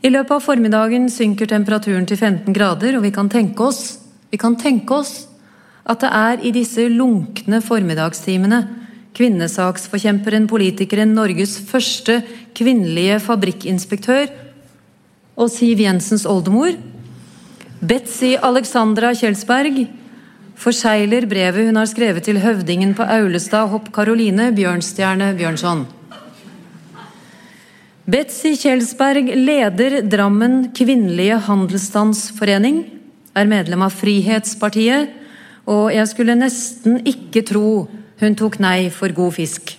[0.00, 3.98] I løpet av formiddagen synker temperaturen til 15 grader, og vi kan tenke oss,
[4.32, 5.26] vi kan tenke oss
[5.84, 8.62] at det er i disse lunkne formiddagstimene
[9.12, 12.22] kvinnesaksforkjemperen, politikeren, Norges første
[12.56, 14.32] kvinnelige fabrikkinspektør
[15.36, 16.80] og Siv Jensens oldemor,
[17.84, 19.84] Betzy Alexandra Kjelsberg,
[20.58, 25.86] forsegler brevet hun har skrevet til høvdingen på Aulestad Hopp Karoline, Bjørnstjerne Bjørnson.
[28.08, 32.86] Betzy Kjelsberg leder Drammen kvinnelige handelsstandsforening,
[33.36, 35.12] er medlem av Frihetspartiet,
[35.68, 37.68] og jeg skulle nesten ikke tro
[38.18, 39.76] hun tok nei for god fisk.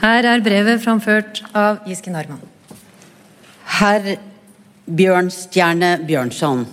[0.00, 2.40] Her er brevet framført av Giske Arman.
[3.80, 4.14] Herr
[4.84, 6.66] Bjørnstjerne Bjørnson,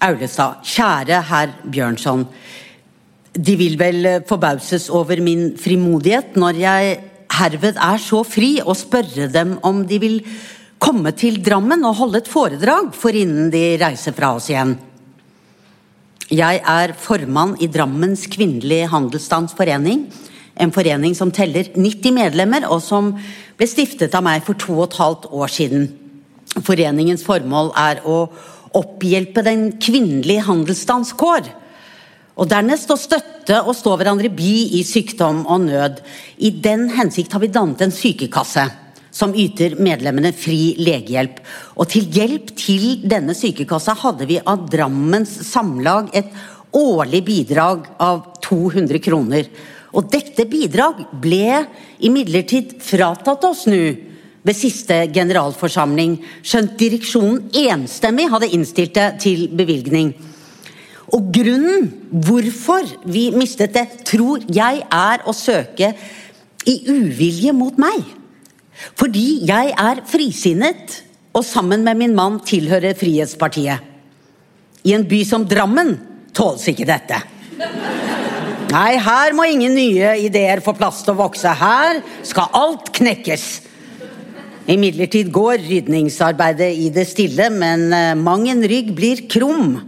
[0.00, 2.24] Aulestad, kjære herr Bjørnson.
[3.36, 6.94] De vil vel forbauses over min frimodighet når jeg
[7.36, 10.16] herved er så fri å spørre dem om de vil
[10.80, 14.78] komme til Drammen og holde et foredrag for innen de reiser fra oss igjen.
[16.30, 20.04] Jeg er formann i Drammens kvinnelige handelsstandsforening,
[20.60, 23.12] en forening som teller 90 medlemmer, og som
[23.58, 25.88] ble stiftet av meg for to og et halvt år siden.
[26.66, 28.24] Foreningens formål er å
[28.76, 31.48] opphjelpe den kvinnelige handelsstandskår
[32.40, 35.98] og dernest å støtte og stå hverandre bi i sykdom og nød.
[36.40, 38.64] I den hensikt har vi dannet en sykekasse
[39.12, 41.42] som yter medlemmene fri legehjelp.
[41.76, 46.30] Og til hjelp til denne sykekassa hadde vi av Drammens Samlag et
[46.76, 49.50] årlig bidrag av 200 kroner.
[49.92, 51.64] Og dette bidrag ble
[52.06, 53.82] imidlertid fratatt oss nå
[54.46, 60.14] ved siste generalforsamling, skjønt direksjonen enstemmig hadde innstilt det til bevilgning.
[61.10, 61.88] Og grunnen
[62.24, 65.92] hvorfor vi mistet det, tror jeg er å søke
[66.68, 68.04] i uvilje mot meg.
[68.96, 71.00] Fordi jeg er frisinnet
[71.36, 73.86] og sammen med min mann tilhører Frihetspartiet.
[74.86, 75.92] I en by som Drammen
[76.32, 77.18] tåles ikke dette.
[78.70, 81.52] Nei, her må ingen nye ideer få plass til å vokse.
[81.58, 83.46] Her skal alt knekkes.
[84.70, 89.80] Imidlertid går rydningsarbeidet i det stille, men eh, mang en rygg blir krum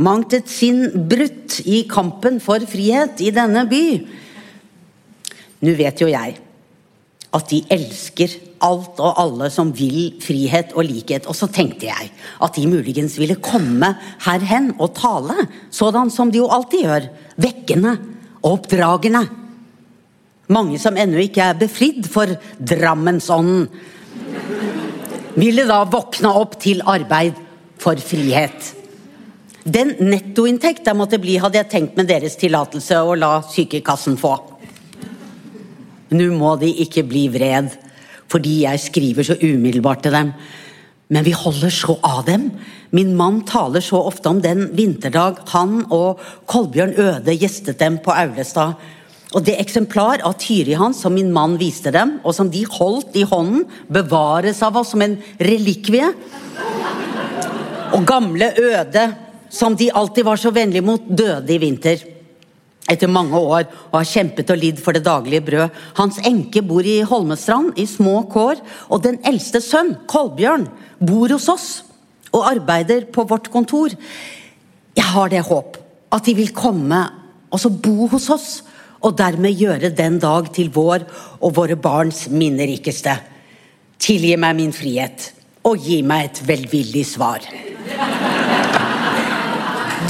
[0.00, 3.84] mangt et sinn brutt i kampen for frihet i denne by.
[5.60, 6.38] Nå vet jo jeg
[7.30, 8.32] at de elsker
[8.66, 11.28] alt og alle som vil frihet og likhet.
[11.30, 13.92] Og så tenkte jeg at de muligens ville komme
[14.26, 17.06] her hen og tale, sådan som de jo alltid gjør.
[17.40, 17.94] Vekkende
[18.40, 19.22] og oppdragende.
[20.50, 23.68] Mange som ennå ikke er befridd for Drammensånden,
[25.40, 27.38] ville da våkne opp til arbeid
[27.80, 28.74] for frihet.
[29.64, 34.34] Den nettoinntekt jeg måtte bli, hadde jeg tenkt med deres tillatelse å la sykekassen få.
[36.16, 37.68] Nå må de ikke bli vred,
[38.30, 40.32] fordi jeg skriver så umiddelbart til dem.
[41.10, 42.48] Men vi holder så av dem.
[42.94, 48.14] Min mann taler så ofte om den vinterdag han og Kolbjørn Øde gjestet dem på
[48.14, 48.78] Aulestad.
[49.30, 53.14] Og det eksemplar av Tyri hans som min mann viste dem, og som de holdt
[53.18, 56.08] i hånden, bevares av oss som en relikvie.
[57.94, 59.04] Og gamle Øde
[59.50, 62.02] som de alltid var så vennlige mot, døde i vinter.
[62.90, 65.76] Etter mange år og har kjempet og lidd for det daglige brød.
[65.98, 70.66] Hans enke bor i Holmestrand, i små kår, og den eldste sønn, Kolbjørn,
[70.98, 71.68] bor hos oss
[72.30, 73.94] og arbeider på vårt kontor.
[74.96, 75.78] Jeg har det håp
[76.10, 77.04] at de vil komme
[77.50, 78.48] og så bo hos oss,
[79.00, 81.06] og dermed gjøre den dag til vår
[81.40, 83.16] og våre barns minnerikeste.
[84.00, 85.32] Tilgi meg min frihet,
[85.64, 87.44] og gi meg et velvillig svar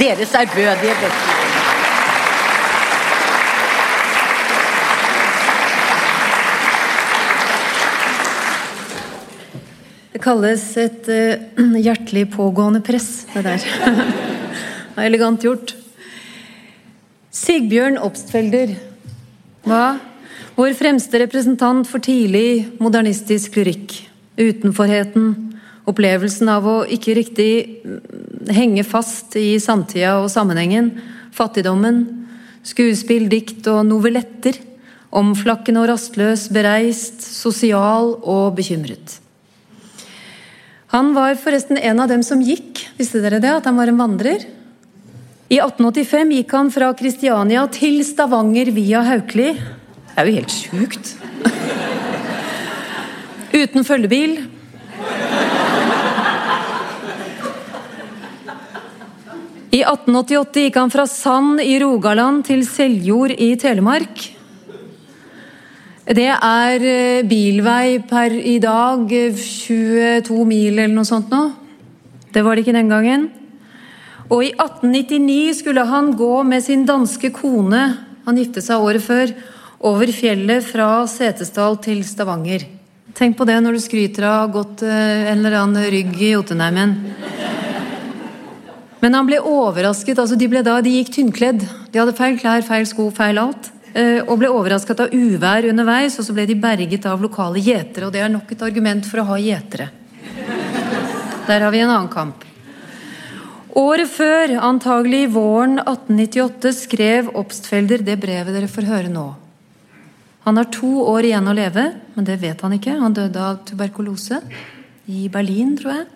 [0.01, 1.11] deres ærbødige bøker.
[10.11, 13.67] Det kalles et uh, hjertelig pågående press, det der.
[14.97, 15.75] er elegant gjort.
[17.31, 18.73] Sigbjørn Obstfelder.
[19.63, 20.01] Hva?
[20.57, 23.95] Vår fremste representant for tidlig modernistisk lyrikk.
[24.35, 25.29] Utenforheten.
[25.87, 27.51] Opplevelsen av å ikke riktig
[28.51, 30.91] henge fast i samtida og sammenhengen,
[31.33, 32.03] fattigdommen,
[32.67, 34.59] skuespill, dikt og novelletter,
[35.15, 39.17] omflakkende og rastløs, bereist, sosial og bekymret.
[40.91, 42.83] Han var forresten en av dem som gikk.
[42.99, 43.55] Visste dere det?
[43.55, 44.43] At han var en vandrer?
[45.51, 49.49] I 1885 gikk han fra Kristiania til Stavanger via Haukeli.
[49.51, 51.09] Det er jo helt sjukt.
[53.51, 54.37] Uten følgebil.
[59.75, 64.23] I 1888 gikk han fra Sand i Rogaland til Seljord i Telemark.
[66.11, 69.03] Det er eh, bilvei per i dag
[69.35, 71.43] 22 mil eller noe sånt nå.
[72.31, 73.29] Det var det ikke den gangen.
[74.31, 77.81] Og i 1899 skulle han gå med sin danske kone,
[78.23, 79.33] han giftet seg året før,
[79.83, 82.63] over fjellet fra Setesdal til Stavanger.
[83.17, 86.93] Tenk på det når du skryter av gått eh, en eller annen rygg i Jotunheimen.
[89.01, 90.21] Men han ble overrasket.
[90.21, 91.65] altså De, ble da, de gikk tynnkledd.
[91.91, 93.71] De hadde feil klær, feil sko, feil alt.
[93.91, 98.07] Eh, og ble overrasket av uvær underveis, og så ble de berget av lokale gjetere.
[98.07, 99.89] Og det er nok et argument for å ha gjetere.
[101.49, 102.45] Der har vi en annen kamp.
[103.77, 109.29] Året før, antagelig våren 1898, skrev Obstfelder det brevet dere får høre nå.
[110.43, 112.97] Han har to år igjen å leve, men det vet han ikke.
[112.99, 114.41] Han døde av tuberkulose
[115.07, 116.07] i Berlin, tror jeg.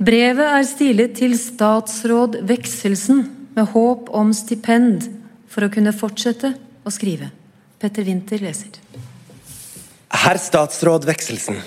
[0.00, 3.24] Brevet er stilet til statsråd Vekselsen
[3.56, 5.10] med håp om stipend
[5.50, 6.54] for å kunne fortsette
[6.86, 7.28] å skrive.
[7.82, 8.80] Petter Winther leser.
[10.22, 11.60] Herr statsråd Vekselsen.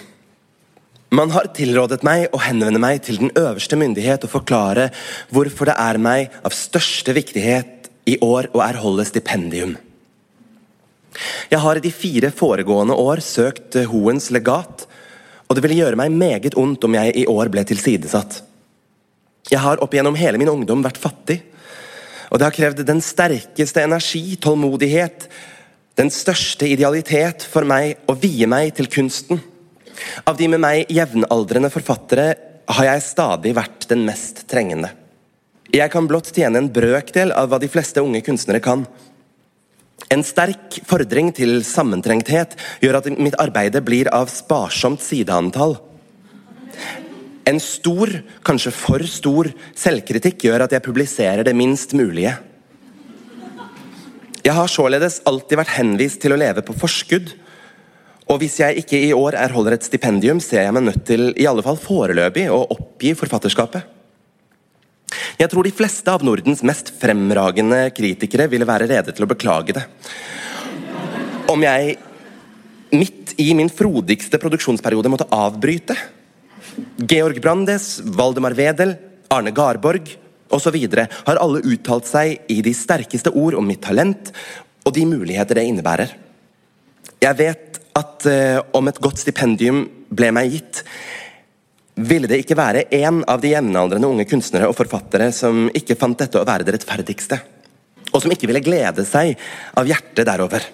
[1.14, 4.90] Man har tilrådet meg å henvende meg til den øverste myndighet og forklare
[5.34, 9.76] hvorfor det er meg av største viktighet i år å erholde stipendium.
[11.52, 14.88] Jeg har i de fire foregående år søkt Hoens legat
[15.54, 18.40] og det ville gjøre meg meget ondt om jeg i år ble tilsidesatt.
[19.52, 21.44] Jeg har opp igjennom hele min ungdom vært fattig,
[22.32, 25.28] og det har krevd den sterkeste energi, tålmodighet,
[26.00, 29.44] den største idealitet for meg å vie meg til kunsten.
[30.26, 32.34] Av de med meg jevnaldrende forfattere
[32.74, 34.94] har jeg stadig vært den mest trengende.
[35.74, 38.86] Jeg kan blott tjene en brøkdel av hva de fleste unge kunstnere kan.
[40.14, 42.54] En sterk fordring til sammentrengthet
[42.84, 45.80] gjør at mitt arbeide blir av sparsomt sideantall.
[47.50, 48.12] En stor,
[48.46, 52.38] kanskje for stor, selvkritikk gjør at jeg publiserer det minst mulige.
[54.44, 57.34] Jeg har således alltid vært henvist til å leve på forskudd,
[58.32, 61.48] og hvis jeg ikke i år erholder et stipendium, ser jeg meg nødt til, i
[61.50, 63.90] alle fall foreløpig, å oppgi forfatterskapet.
[65.38, 69.76] Jeg tror de fleste av Nordens mest fremragende kritikere ville være rede til å beklage
[69.76, 69.84] det.
[71.52, 71.98] Om jeg
[72.94, 75.98] midt i min frodigste produksjonsperiode måtte avbryte.
[77.10, 78.96] Georg Brandes, Valdemar Wedel,
[79.34, 80.14] Arne Garborg
[80.54, 80.78] osv.
[81.28, 84.32] har alle uttalt seg i de sterkeste ord om mitt talent
[84.84, 86.14] og de muligheter det innebærer.
[87.24, 90.84] Jeg vet at eh, om et godt stipendium ble meg gitt,
[91.94, 96.18] ville det ikke være én av de jevnaldrende unge kunstnere og forfattere som ikke fant
[96.18, 97.38] dette å være det rettferdigste,
[98.10, 99.38] og som ikke ville glede seg
[99.78, 100.66] av hjertet derover.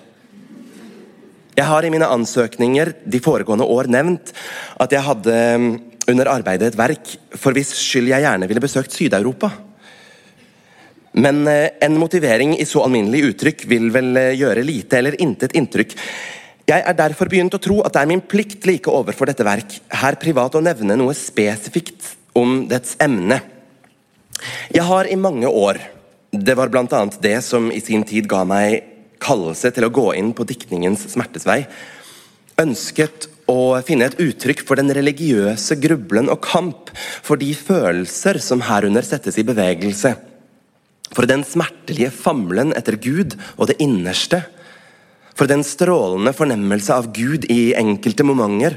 [1.60, 4.32] Jeg har i mine ansøkninger de foregående år nevnt
[4.80, 5.72] at jeg hadde mm,
[6.08, 9.52] under arbeidet et verk for hvis skyld jeg gjerne ville besøkt Syd-Europa.
[11.20, 15.58] Men eh, en motivering i så alminnelig uttrykk vil vel eh, gjøre lite eller intet
[15.60, 15.98] inntrykk
[16.70, 19.80] jeg er derfor begynt å tro at det er min plikt like overfor dette verk,
[19.90, 23.40] her privat å nevne noe spesifikt om dets emne.
[24.72, 25.82] Jeg har i mange år,
[26.30, 27.02] det var bl.a.
[27.24, 28.84] det som i sin tid ga meg
[29.20, 31.64] kallelse til å gå inn på diktningens smertesvei,
[32.62, 38.62] ønsket å finne et uttrykk for den religiøse grublen og kamp for de følelser som
[38.68, 40.14] herunder settes i bevegelse.
[41.10, 44.44] For den smertelige famlen etter Gud og det innerste
[45.40, 48.76] for den strålende fornemmelse av Gud i enkelte momenter,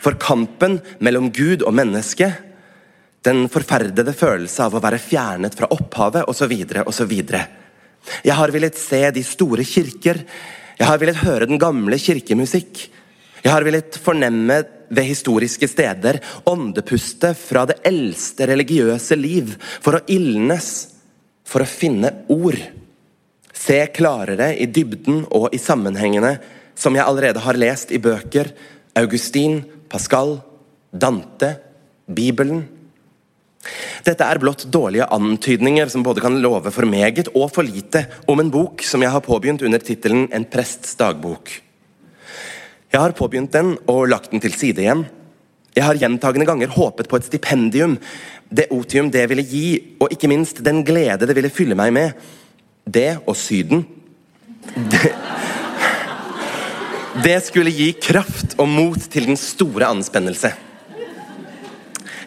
[0.00, 2.30] for kampen mellom Gud og menneske,
[3.26, 6.54] den forferdede følelse av å være fjernet fra opphavet osv.
[6.86, 7.12] osv.
[8.24, 10.22] Jeg har villet se de store kirker,
[10.78, 12.86] jeg har villet høre den gamle kirkemusikk.
[13.42, 19.52] Jeg har villet fornemme ved historiske steder åndepuste fra det eldste religiøse liv,
[19.82, 20.70] for å ildnes,
[21.44, 22.62] for å finne ord
[23.68, 26.38] se klarere i dybden og i sammenhengene
[26.78, 28.52] som jeg allerede har lest i bøker,
[28.96, 29.60] Augustin,
[29.90, 30.38] Pascal,
[30.90, 31.56] Dante,
[32.06, 32.62] Bibelen.
[34.06, 38.40] Dette er blott dårlige antydninger som både kan love for meget og for lite om
[38.40, 41.50] en bok som jeg har påbegynt under tittelen En prests dagbok.
[42.88, 45.04] Jeg har påbegynt den og lagt den til side igjen.
[45.76, 47.98] Jeg har gjentagende ganger håpet på et stipendium,
[48.48, 52.14] det otium det ville gi, og ikke minst den glede det ville fylle meg med,
[52.88, 53.86] det og Syden
[54.74, 55.12] det,
[57.24, 60.52] det skulle gi kraft og mot til den store anspennelse.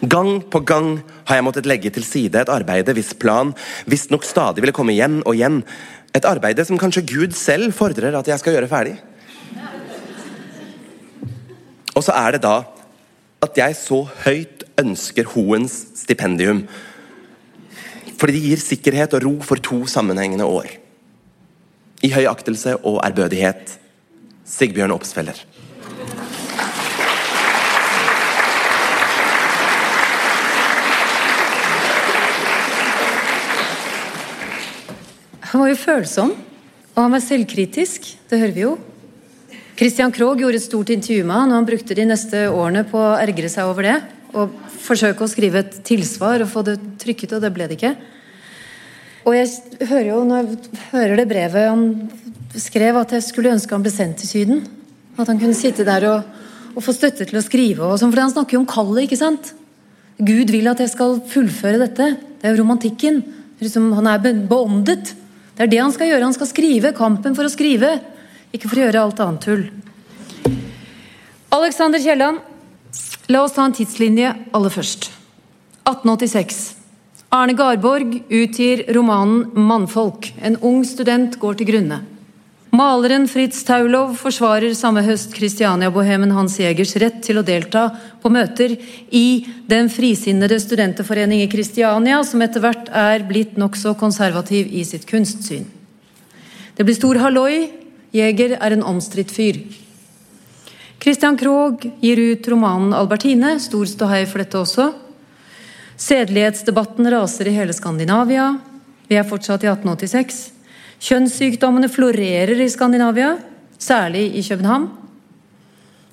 [0.01, 0.95] Gang på gang
[1.29, 3.53] har jeg måttet legge til side et arbeide hvis plan
[3.89, 5.61] visstnok stadig ville komme igjen og igjen.
[6.17, 8.97] Et arbeide som kanskje Gud selv fordrer at jeg skal gjøre ferdig.
[11.95, 12.63] Og så er det da
[13.41, 16.65] at jeg så høyt ønsker Hoens stipendium.
[18.21, 20.67] Fordi det gir sikkerhet og ro for to sammenhengende år.
[22.05, 23.79] I høy aktelse og ærbødighet.
[24.45, 25.39] Sigbjørn Opsfeller.
[35.51, 36.29] Han var jo følsom,
[36.93, 38.05] og han var selvkritisk.
[38.29, 38.75] Det hører vi jo.
[39.81, 43.01] Christian Krogh gjorde et stort intervju med han, og han brukte de neste årene på
[43.01, 43.97] å ergre seg over det.
[44.31, 47.95] Og forsøke å skrive et tilsvar og få det trykket, og det ble det ikke.
[49.27, 51.83] Og jeg hører jo, når jeg hører det brevet han
[52.57, 54.63] skrev, at jeg skulle ønske han ble sendt til Syden.
[55.19, 56.39] At han kunne sitte der og,
[56.73, 57.85] og få støtte til å skrive.
[57.85, 59.53] Og sånn, for han snakker jo om kallet, ikke sant?
[60.21, 62.11] Gud vil at jeg skal fullføre dette.
[62.39, 63.21] Det er jo romantikken.
[63.61, 65.13] Liksom, han er beåndet.
[65.57, 66.25] Det er det han skal gjøre.
[66.25, 66.93] Han skal skrive.
[66.97, 67.95] Kampen for å skrive.
[68.55, 69.65] Ikke for å gjøre alt annet tull.
[71.51, 72.39] Alexander Kielland,
[73.31, 75.09] la oss ta en tidslinje aller først.
[75.87, 76.61] 1886.
[77.31, 80.33] Arne Garborg utgir romanen 'Mannfolk'.
[80.41, 82.01] En ung student går til grunne.
[82.71, 87.89] Maleren Fritz Taulov forsvarer samme høst Kristiania-bohemen Hans Jegers rett til å delta
[88.21, 88.77] på møter
[89.11, 95.03] i Den frisinnede studenterforening i Kristiania, som etter hvert er blitt nokså konservativ i sitt
[95.07, 95.65] kunstsyn.
[96.75, 97.71] Det blir stor halloi.
[98.15, 99.59] Jeger er en omstridt fyr.
[101.01, 103.59] Christian Krogh gir ut romanen 'Albertine'.
[103.59, 104.91] Stor ståhei for dette også.
[105.97, 108.59] Sedelighetsdebatten raser i hele Skandinavia.
[109.09, 110.51] Vi er fortsatt i 1886.
[111.01, 113.31] Kjønnssykdommene florerer i Skandinavia,
[113.81, 114.91] særlig i København.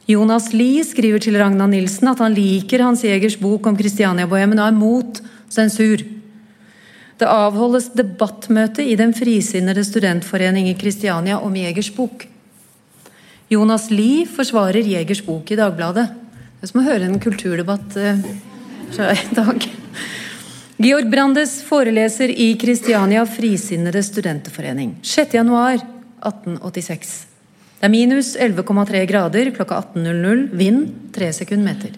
[0.09, 4.71] Jonas Lie skriver til Ragna Nilsen at han liker Hans Jegers bok om Kristiania-bohemen og
[4.71, 5.21] er mot
[5.53, 6.01] sensur.
[7.19, 12.25] Det avholdes debattmøte i Den frisinnede studentforening i Kristiania om Jegers bok.
[13.49, 16.09] Jonas Lie forsvarer Jegers bok i Dagbladet.
[16.59, 18.19] Det er som å høre en kulturdebatt eh,
[18.93, 19.65] fra i dag.
[20.79, 25.01] Georg Brandes foreleser i Kristiania Frisinnede Studenterforening.
[25.01, 27.27] 6.1.1886.
[27.79, 30.53] Det er minus 11,3 grader klokka 18.00.
[30.61, 31.97] Vind 3 sekundmeter.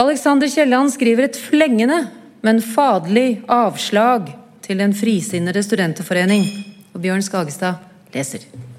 [0.00, 2.08] Alexander Kielland skriver et flengende,
[2.40, 4.32] men faderlig avslag
[4.64, 6.48] til Den frisinnede studenterforening.
[6.94, 7.74] Og Bjørn Skagestad
[8.14, 8.69] leser.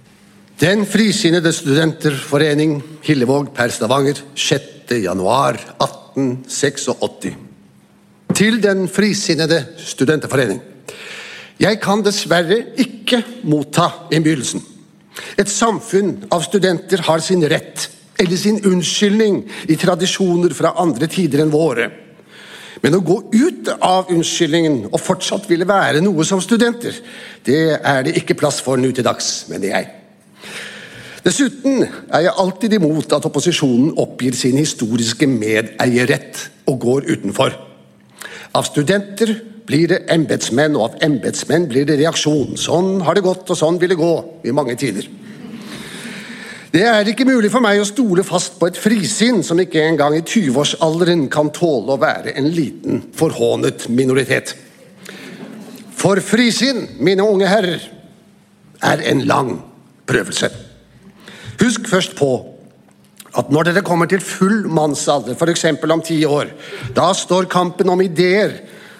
[0.61, 4.91] Den frisinnede studenterforening, Hillevåg per Stavanger, 6.
[5.01, 7.31] januar 1886
[8.37, 10.59] til Den frisinnede studenterforening.
[11.59, 14.61] Jeg kan dessverre ikke motta innbydelsen.
[15.33, 17.87] Et samfunn av studenter har sin rett,
[18.21, 21.87] eller sin unnskyldning, i tradisjoner fra andre tider enn våre.
[22.85, 26.93] Men å gå ut av unnskyldningen og fortsatt ville være noe som studenter,
[27.49, 30.00] det er det ikke plass for nå til dags, mener jeg.
[31.21, 37.53] Dessuten er jeg alltid imot at opposisjonen oppgir sin historiske medeierrett og går utenfor.
[38.57, 39.35] Av studenter
[39.69, 42.57] blir det embetsmenn, og av embetsmenn blir det reaksjon.
[42.57, 44.13] Sånn har det gått, og sånn vil det gå
[44.49, 45.05] i mange tider.
[46.71, 50.15] Det er ikke mulig for meg å stole fast på et frisinn som ikke engang
[50.15, 54.55] i 20-årsalderen kan tåle å være en liten, forhånet minoritet.
[56.01, 57.83] For frisinn, mine unge herrer,
[58.81, 59.53] er en lang
[60.09, 60.70] prøvelse.
[61.61, 62.31] Husk først på
[63.37, 65.65] at når dere kommer til full mannsalder, f.eks.
[65.87, 66.51] om ti år,
[66.95, 68.57] da står kampen om ideer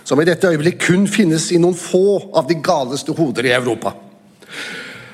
[0.07, 3.93] som i dette øyeblikk kun finnes i noen få av de galeste hoder i Europa.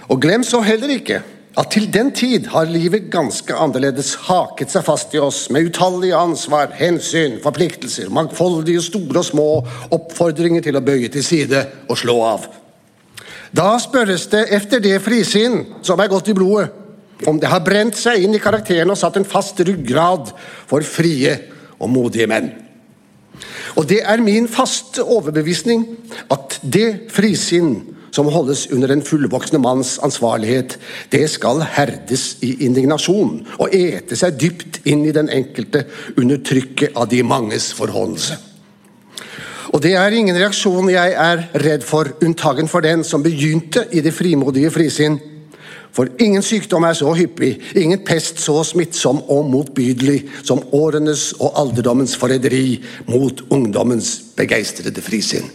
[0.07, 1.21] Og glem så heller ikke
[1.57, 6.17] at til den tid har livet ganske annerledes haket seg fast i oss med utallige
[6.17, 9.47] ansvar, hensyn, forpliktelser, mangfoldige store og små
[9.97, 12.45] oppfordringer til å bøye til side og slå av.
[13.49, 16.69] Da spørres det efter det frisinn som er gått i blodet,
[17.25, 20.33] om det har brent seg inn i karakteren og satt en fast ryggrad
[20.69, 21.33] for frie
[21.77, 22.51] og modige menn.
[23.77, 25.85] Og det er min faste overbevisning
[26.33, 27.75] at det frisinn
[28.15, 30.77] som holdes under en fullvoksne manns ansvarlighet,
[31.13, 35.83] det skal herdes i indignasjon og ete seg dypt inn i den enkelte
[36.17, 38.39] under trykket av de manges forholdelse.
[39.75, 44.01] Og det er ingen reaksjon jeg er redd for, unntagen for den som begynte i
[44.01, 45.19] det frimodige frisinn
[45.97, 51.57] for ingen sykdom er så hyppig, ingen pest så smittsom og motbydelig som årenes og
[51.57, 52.77] alderdommens forræderi
[53.09, 55.49] mot ungdommens begeistrede frisinn.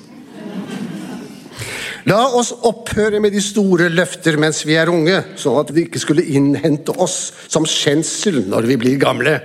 [2.11, 6.03] La oss opphøre med de store løfter mens vi er unge, sånn at vi ikke
[6.03, 9.37] skulle innhente oss som skjensel når vi blir gamle.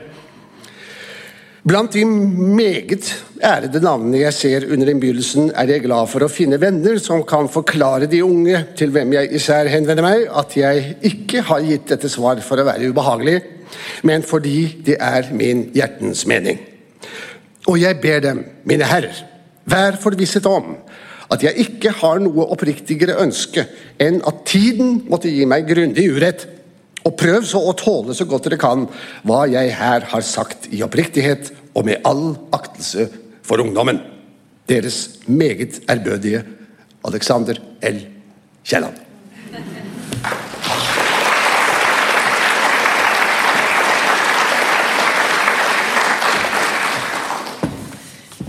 [1.68, 3.09] Blant de meget
[3.43, 7.49] ærede navnene jeg ser under innbydelsen, er jeg glad for å finne venner som kan
[7.51, 12.11] forklare de unge, til hvem jeg især henvender meg, at jeg ikke har gitt dette
[12.13, 13.41] svar for å være ubehagelig,
[14.07, 16.61] men fordi det er min hjertens mening.
[17.68, 19.20] Og jeg ber dem, mine herrer,
[19.68, 20.78] vær forvisset om
[21.28, 23.68] at jeg ikke har noe oppriktigere ønske
[23.99, 26.47] enn at tiden måtte gi meg grundig urett.
[27.07, 28.88] Og prøv så å tåle så godt dere kan
[29.28, 33.07] hva jeg her har sagt i oppriktighet og med all aktelse
[33.45, 34.01] for ungdommen.
[34.67, 36.43] Deres meget ærbødige
[37.05, 37.99] Alexander L.
[38.65, 38.97] Kielland.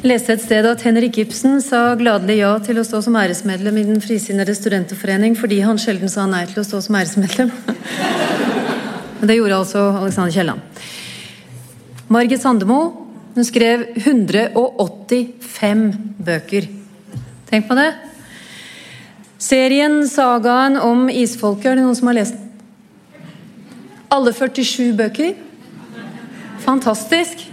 [0.08, 3.82] leste et sted at Henrik Ibsen sa gladelig ja til å stå som æresmedlem i
[3.88, 7.50] Den frisinnede studenterforening fordi han sjelden sa nei til å stå som æresmedlem.
[9.18, 10.80] Men det gjorde altså Alexander Kielland.
[12.08, 15.84] Margit Sandemo hun skrev 185
[16.18, 16.68] bøker.
[17.48, 17.90] Tenk på det.
[19.38, 22.44] Serien, sagaen om isfolket, er det noen som har lest den?
[24.10, 25.36] Alle 47 bøker.
[26.64, 27.44] Fantastisk.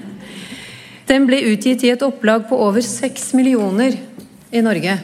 [1.05, 3.99] Den ble utgitt i et opplag på over 6 millioner
[4.49, 4.95] i Norge.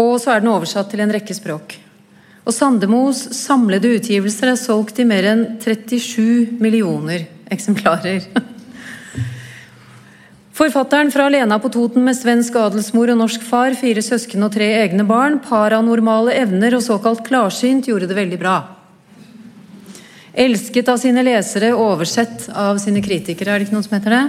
[0.00, 1.78] Og så er den oversatt til en rekke språk.
[2.44, 8.26] Og Sandemos samlede utgivelser er solgt i mer enn 37 millioner eksemplarer.
[10.60, 14.66] Forfatteren fra Lena på Toten med svensk adelsmor og norsk far, fire søsken og tre
[14.82, 18.58] egne barn, paranormale evner og såkalt klarsynt, gjorde det veldig bra.
[20.36, 24.22] Elsket av sine lesere, oversett av sine kritikere, er det ikke noen som heter det?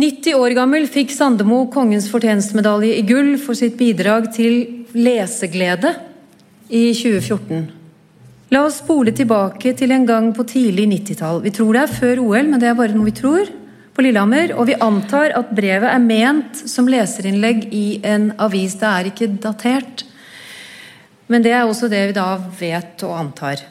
[0.00, 5.92] 90 år gammel fikk Sandemo Kongens fortjenstmedalje i gull for sitt bidrag til leseglede
[6.72, 7.77] i 2014.
[8.48, 11.42] La oss spole tilbake til en gang på tidlig 90-tall.
[11.44, 13.50] Vi tror det er før OL, men det er bare noe vi tror.
[13.92, 18.78] På Lillehammer, og vi antar at brevet er ment som leserinnlegg i en avis.
[18.80, 20.06] Det er ikke datert.
[21.28, 22.30] Men det er også det vi da
[22.60, 23.66] vet og antar.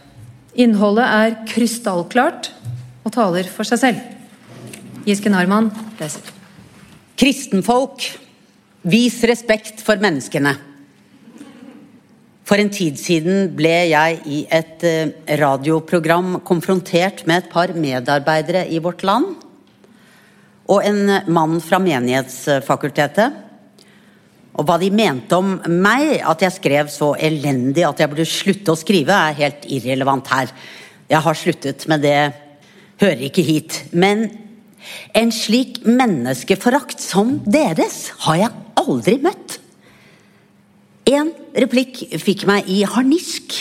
[0.54, 2.52] Innholdet er krystallklart
[3.02, 4.06] og taler for seg selv.
[5.08, 6.34] Giske Narman leser.
[7.18, 8.06] Kristenfolk,
[8.86, 10.54] vis respekt for menneskene.
[12.48, 18.64] For en tid siden ble jeg i et eh, radioprogram konfrontert med et par medarbeidere
[18.72, 19.34] i Vårt Land
[20.68, 23.44] og en mann fra Menighetsfakultetet.
[24.58, 28.74] Og hva de mente om meg, at jeg skrev så elendig at jeg burde slutte
[28.74, 30.52] å skrive, er helt irrelevant her.
[31.08, 32.18] Jeg har sluttet, men det
[33.00, 33.80] hører ikke hit.
[33.94, 34.26] Men
[35.16, 39.60] en slik menneskeforakt som deres har jeg aldri møtt.
[41.08, 43.54] En replikk fikk meg i harnisk.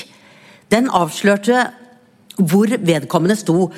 [0.72, 1.68] Den avslørte
[2.36, 3.68] hvor vedkommende sto.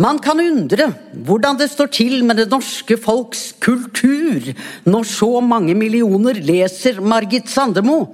[0.00, 0.90] Man kan undre
[1.26, 4.52] hvordan det står til med det norske folks kultur
[4.86, 8.04] når så mange millioner leser Margit Sandemo.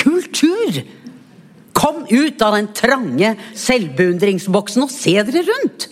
[0.00, 0.84] Kultur!
[1.74, 5.88] Kom ut av den trange selvbeundringsboksen og se dere rundt!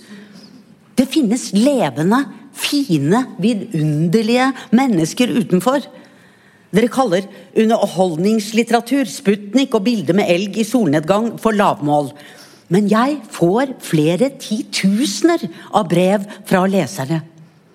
[0.94, 2.20] Det finnes levende,
[2.54, 5.82] fine, vidunderlige mennesker utenfor.
[6.72, 12.08] Dere kaller underholdningslitteratur, Sputnik og bilder med elg i solnedgang for lavmål.
[12.72, 15.44] Men jeg får flere titusener
[15.76, 17.20] av brev fra lesere.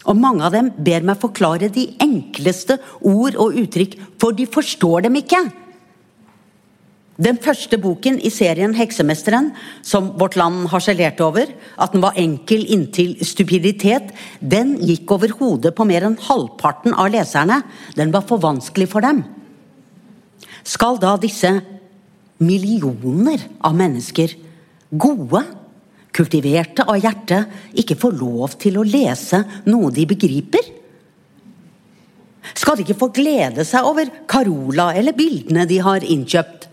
[0.08, 5.06] Og mange av dem ber meg forklare de enkleste ord og uttrykk, for de forstår
[5.06, 5.44] dem ikke.
[7.18, 9.50] Den første boken i serien 'Heksemesteren',
[9.82, 11.50] som Vårt Land harselerte over,
[11.82, 17.10] at den var enkel inntil stupiditet, den gikk over hodet på mer enn halvparten av
[17.10, 17.64] leserne.
[17.98, 19.24] Den var for vanskelig for dem.
[20.64, 21.56] Skal da disse
[22.38, 24.36] millioner av mennesker,
[24.94, 25.42] gode,
[26.14, 30.70] kultiverte av hjerte, ikke få lov til å lese noe de begriper?
[32.54, 36.67] Skal de ikke få glede seg over Carola eller bildene de har innkjøpt?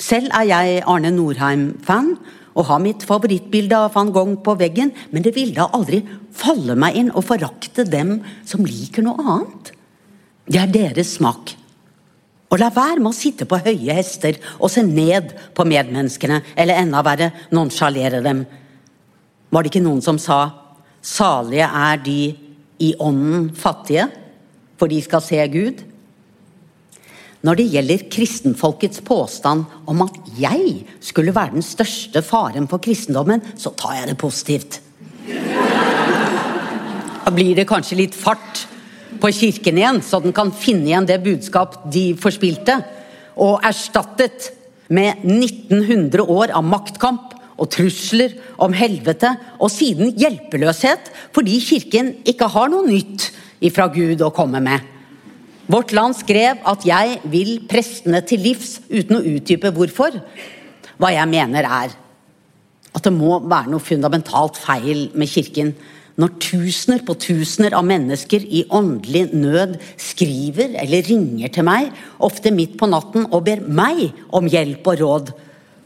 [0.00, 2.14] Selv er jeg Arne Norheim-fan
[2.56, 6.00] og har mitt favorittbilde av van Gogh på veggen, men det ville aldri
[6.34, 9.72] falle meg inn å forakte dem som liker noe annet.
[10.50, 11.54] Det er deres smak.
[12.50, 16.80] Og la være med å sitte på høye hester og se ned på medmenneskene, eller
[16.80, 18.42] enda verre, nonsjalere dem.
[19.50, 20.54] Var det ikke noen som sa
[21.02, 22.36] 'salige er de
[22.80, 24.10] i ånden fattige',
[24.76, 25.89] for de skal se Gud'?
[27.46, 33.42] Når det gjelder kristenfolkets påstand om at jeg skulle være den største faren for kristendommen,
[33.56, 34.80] så tar jeg det positivt.
[37.20, 38.66] Da blir det kanskje litt fart
[39.20, 42.80] på kirken igjen, så den kan finne igjen det budskap de forspilte,
[43.40, 44.50] og erstattet
[44.92, 52.48] med 1900 år av maktkamp og trusler om helvete, og siden hjelpeløshet fordi kirken ikke
[52.52, 53.30] har noe nytt
[53.64, 54.80] ifra Gud å komme med.
[55.70, 60.16] Vårt Land skrev at jeg vil prestene til livs, uten å utdype hvorfor.
[60.98, 61.94] Hva jeg mener er
[62.90, 65.70] at det må være noe fundamentalt feil med kirken
[66.20, 72.50] når tusener på tusener av mennesker i åndelig nød skriver eller ringer til meg, ofte
[72.52, 75.32] midt på natten, og ber meg om hjelp og råd.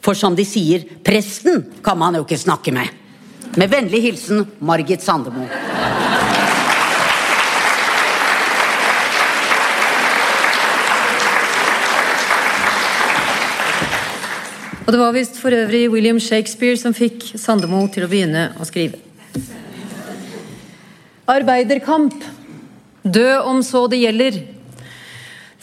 [0.03, 2.89] For som de sier, presten kan man jo ikke snakke med.
[3.61, 5.45] Med vennlig hilsen Margit Sandemo.
[14.85, 18.67] Og det var visst for øvrig William Shakespeare som fikk Sandemo til å begynne å
[18.69, 19.01] skrive.
[21.25, 22.13] Arbeiderkamp.
[23.05, 24.37] Dø om så det gjelder.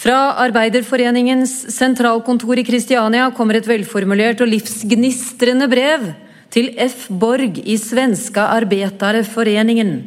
[0.01, 6.07] Fra Arbeiderforeningens sentralkontor i Kristiania kommer et velformulert og livsgnistrende brev
[6.53, 7.05] til F.
[7.13, 9.99] Borg i Svenska Arbetareforeningen.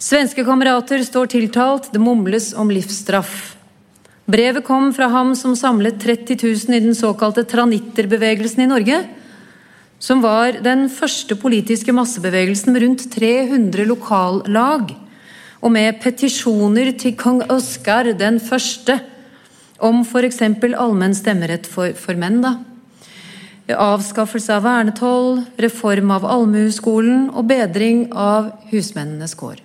[0.00, 3.52] Svenske kamerater står tiltalt, det mumles om livsstraff.
[4.30, 9.02] Brevet kom fra ham som samlet 30 000 i den såkalte tranitterbevegelsen i Norge
[10.02, 14.90] som var den første politiske massebevegelsen med rundt 300 lokallag,
[15.62, 18.98] og med petisjoner til kong Oskar den første
[19.78, 20.42] om f.eks.
[20.42, 22.42] allmenn stemmerett for, for menn.
[22.42, 22.56] da.
[23.70, 29.62] Avskaffelse av vernetoll, reform av allmueskolen og bedring av husmennenes kår.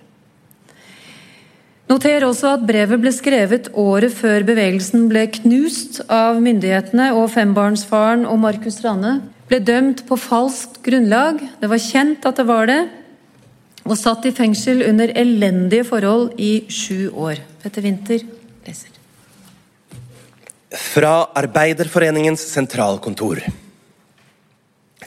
[1.88, 8.26] Noter også at brevet ble skrevet året før bevegelsen ble knust av myndighetene og fembarnsfaren
[8.28, 9.14] og Markus Rane
[9.48, 11.40] ble dømt på falskt grunnlag.
[11.62, 12.82] Det var kjent at det var det.
[13.88, 17.40] Og satt i fengsel under elendige forhold i sju år.
[17.62, 18.20] Petter Winther
[18.68, 18.92] leser.
[20.68, 23.40] Fra Arbeiderforeningens sentralkontor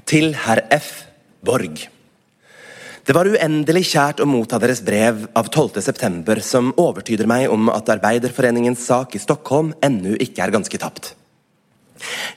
[0.10, 0.94] til herr F.
[1.46, 1.91] Borg.
[3.02, 7.90] Det var uendelig kjært å motta deres brev av 12.9, som overtyder meg om at
[7.90, 11.16] Arbeiderforeningens sak i Stockholm ennå ikke er ganske tapt.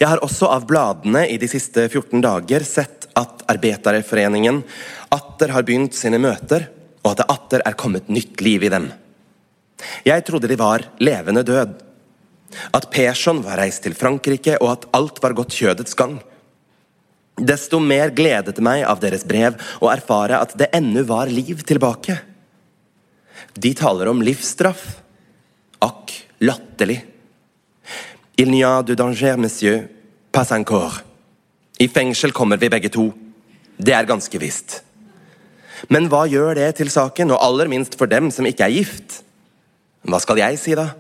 [0.01, 4.63] Jeg har også av bladene i de siste 14 dager sett at Arbeiderforeningen
[5.13, 6.71] atter har begynt sine møter,
[7.05, 8.89] og at det atter er kommet nytt liv i dem.
[10.09, 11.77] Jeg trodde de var levende død.
[12.73, 16.23] At Persson var reist til Frankrike, og at alt var gått kjødets gang.
[17.35, 21.65] Desto mer gledet det meg av deres brev å erfare at det ennå var liv
[21.67, 22.21] tilbake.
[23.59, 24.85] De taler om livsstraff.
[25.83, 27.01] Akk, latterlig.
[28.39, 29.89] Il n'y a du danger, monsieur,
[30.33, 31.03] pas encore.
[31.79, 33.11] I fengsel kommer vi begge to.
[33.79, 34.83] Det er ganske visst.
[35.91, 39.23] Men hva gjør det til saken, og aller minst for dem som ikke er gift?
[40.07, 40.93] Hva skal jeg si, da?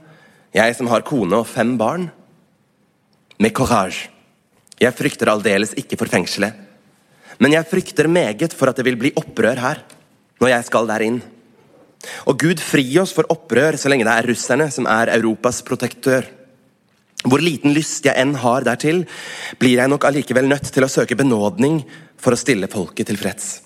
[0.54, 2.08] Jeg som har kone og fem barn?
[3.38, 4.10] Med courage.
[4.80, 6.54] Jeg frykter aldeles ikke for fengselet.
[7.42, 9.82] Men jeg frykter meget for at det vil bli opprør her,
[10.40, 11.20] når jeg skal der inn.
[12.28, 16.26] Og Gud fri oss for opprør så lenge det er russerne som er Europas protektør.
[17.24, 19.04] Hvor liten lyst jeg enn har dertil,
[19.58, 21.80] blir jeg nok allikevel nødt til å søke benådning
[22.20, 23.62] for å stille folket tilfreds.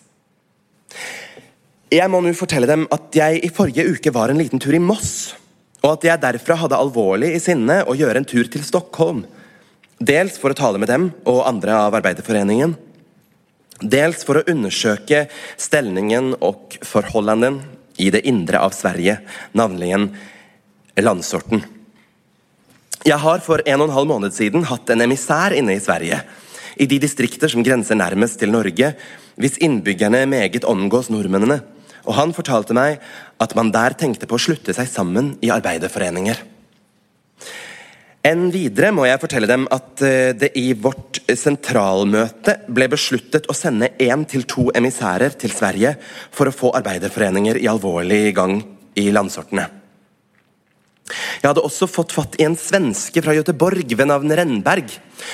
[1.91, 4.83] Jeg må nå fortelle dem at jeg i forrige uke var en liten tur i
[4.83, 5.33] Moss,
[5.83, 9.25] og at jeg derfra hadde alvorlig i sinne å gjøre en tur til Stockholm.
[9.99, 12.77] Dels for å tale med dem og andre av Arbeiderforeningen.
[13.83, 15.27] Dels for å undersøke
[15.59, 17.57] stelningen og forholdene
[17.99, 19.19] i det indre av Sverige,
[19.59, 19.91] navnlig
[21.03, 21.65] landsorten.
[23.07, 26.21] Jeg har for en og en halv måned siden hatt en emissær inne i Sverige.
[26.79, 28.93] I de distrikter som grenser nærmest til Norge,
[29.39, 31.59] hvis innbyggerne meget omgås nordmennene.
[32.07, 33.03] Og han fortalte meg
[33.43, 36.39] at man der tenkte på å slutte seg sammen i arbeiderforeninger.
[38.29, 43.57] Enn videre må jeg fortelle dem at eh, det i vårt sentralmøte ble besluttet å
[43.57, 45.95] sende én til to emissærer til Sverige
[46.35, 48.59] for å få arbeiderforeninger i alvorlig gang
[48.99, 49.65] i landsortene.
[51.09, 54.91] Jeg hadde også fått fatt i en svenske fra Göteborg ved navn Rennberg,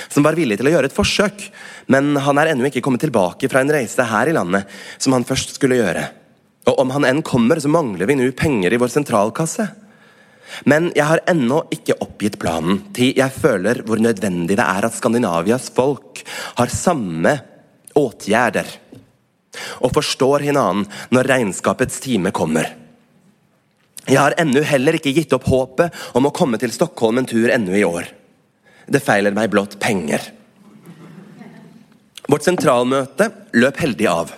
[0.07, 1.49] som var villig til å gjøre et forsøk,
[1.90, 4.70] men han er ennå ikke kommet tilbake fra en reise her i landet,
[5.03, 6.05] som han først skulle gjøre.
[6.70, 9.66] Og om han enn kommer, så mangler vi nå penger i vår sentralkasse.
[10.68, 14.97] Men jeg har ennå ikke oppgitt planen, til jeg føler hvor nødvendig det er at
[14.97, 16.22] Skandinavias folk
[16.61, 17.38] har samme
[17.99, 18.70] åtgjerder
[19.86, 22.66] og forstår hinanden når regnskapets time kommer.
[24.05, 27.49] Jeg har ennå heller ikke gitt opp håpet om å komme til Stockholm en tur
[27.49, 28.11] ennå i år.
[28.84, 30.26] Det feiler meg blott penger.
[32.28, 34.34] Vårt sentralmøte løp heldig av.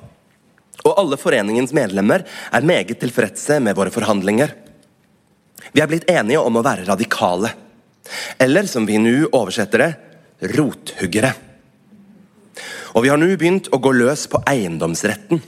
[0.86, 4.52] Og alle foreningens medlemmer er meget tilfredse med våre forhandlinger.
[5.72, 7.52] Vi er blitt enige om å være radikale.
[8.38, 11.32] Eller som vi nå oversetter det rothuggere.
[12.96, 15.42] Og vi har nå begynt å gå løs på eiendomsretten.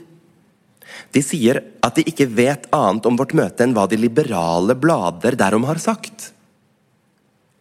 [1.09, 5.37] De sier at de ikke vet annet om vårt møte enn hva de liberale blader
[5.39, 6.29] derom har sagt.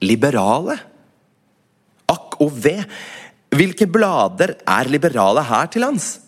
[0.04, 0.76] Liberale?
[2.12, 2.76] Akk og ve!
[3.48, 6.18] Hvilke blader er liberale her til lands?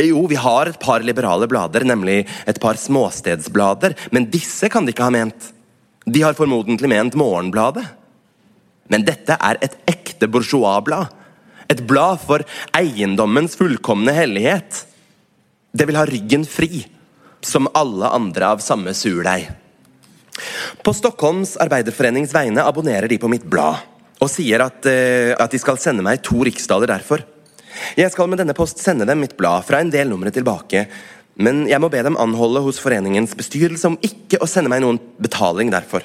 [0.00, 4.90] Jo, vi har et par liberale blader, nemlig et par småstedsblader, men disse kan de
[4.94, 5.52] ikke ha ment.
[6.04, 7.84] De har formodentlig ment Morgenbladet.
[8.92, 11.12] Men dette er et ekte bourgeois-blad.
[11.72, 12.44] Et blad for
[12.76, 14.82] eiendommens fullkomne hellighet.
[15.72, 16.84] Det vil ha ryggen fri,
[17.40, 19.46] som alle andre av samme surdeig.
[20.82, 23.78] På Stockholms arbeiderforenings vegne abonnerer de på mitt blad,
[24.20, 27.22] og sier at, uh, at de skal sende meg to riksdaler derfor.
[27.98, 30.86] Jeg skal med denne post sende dem mitt blad fra en del numre tilbake,
[31.34, 35.00] men jeg må be dem anholde hos foreningens bestyrelse om ikke å sende meg noen
[35.22, 36.04] betaling derfor.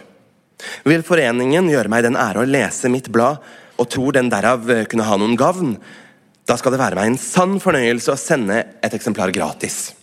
[0.87, 3.39] Vil foreningen gjøre meg den ære å lese mitt blad,
[3.79, 5.77] og tror den derav kunne ha noen gavn,
[6.49, 9.93] da skal det være meg en sann fornøyelse å sende et eksemplar gratis.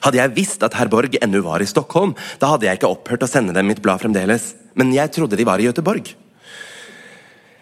[0.00, 3.24] Hadde jeg visst at herr Borg ennå var i Stockholm, da hadde jeg ikke opphørt
[3.24, 6.12] å sende dem mitt blad fremdeles, men jeg trodde de var i Göteborg.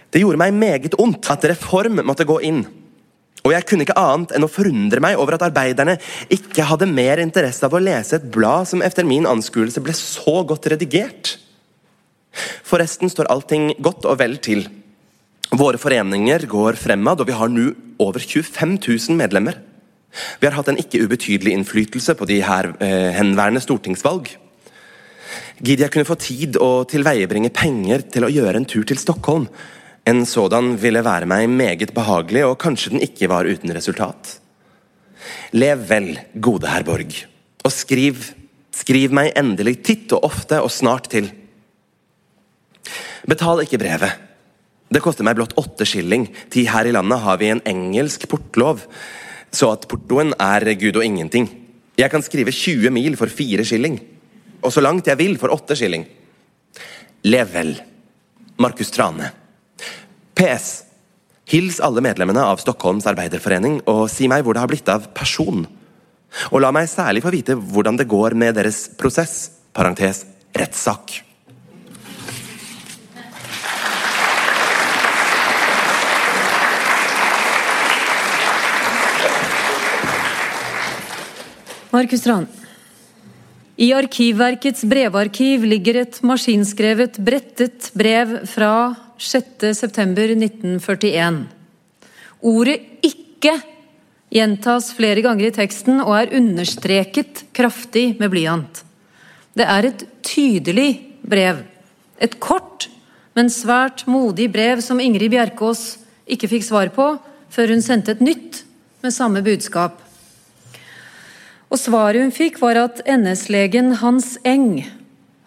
[0.09, 2.62] Det gjorde meg meget ondt at Reform måtte gå inn,
[3.49, 5.97] og jeg kunne ikke annet enn å forundre meg over at arbeiderne
[6.35, 10.43] ikke hadde mer interesse av å lese et blad som etter min anskuelse ble så
[10.49, 11.39] godt redigert.
[12.69, 14.67] Forresten står allting godt og vel til.
[15.49, 17.71] Våre foreninger går fremad, og vi har nå
[18.05, 19.57] over 25 000 medlemmer.
[20.41, 24.29] Vi har hatt en ikke ubetydelig innflytelse på de her eh, henværende stortingsvalg.
[25.59, 29.49] Gidder jeg kunne få tid å tilveiebringe penger til å gjøre en tur til Stockholm?
[30.09, 34.39] En sådan ville være meg meget behagelig, og kanskje den ikke var uten resultat.
[35.53, 37.13] Lev vel, gode herr Borg,
[37.65, 38.23] og skriv,
[38.73, 41.29] skriv meg endelig titt og ofte og snart til.
[43.29, 44.15] Betal ikke brevet.
[44.89, 48.81] Det koster meg blott åtte skilling, ti her i landet har vi en engelsk portlov,
[49.53, 51.51] så at portoen er gud og ingenting.
[51.99, 53.99] Jeg kan skrive 20 mil for fire skilling,
[54.63, 56.07] og så langt jeg vil for åtte skilling.
[57.29, 57.75] Lev vel.
[58.59, 59.29] Markus Trane.
[60.39, 60.84] PS.
[61.51, 65.64] Hils alle medlemmene av Stockholms arbeiderforening, og si meg hvor det har blitt av person.
[66.53, 70.22] Og la meg særlig få vite hvordan det går med deres prosess, parentes,
[70.55, 71.24] rettssak.
[81.91, 82.47] Markus Tran.
[83.79, 91.47] I Arkivverkets brevarkiv ligger et maskinskrevet, brettet brev fra 6.9.1941.
[92.43, 93.62] Ordet 'ikke'
[94.35, 98.83] gjentas flere ganger i teksten og er understreket kraftig med blyant.
[99.55, 101.62] Det er et tydelig brev.
[102.18, 102.91] Et kort,
[103.39, 107.14] men svært modig brev som Ingrid Bjerkås ikke fikk svar på
[107.49, 108.66] før hun sendte et nytt
[109.07, 110.08] med samme budskap.
[111.69, 114.87] Og svaret hun fikk, var at NS-legen Hans Eng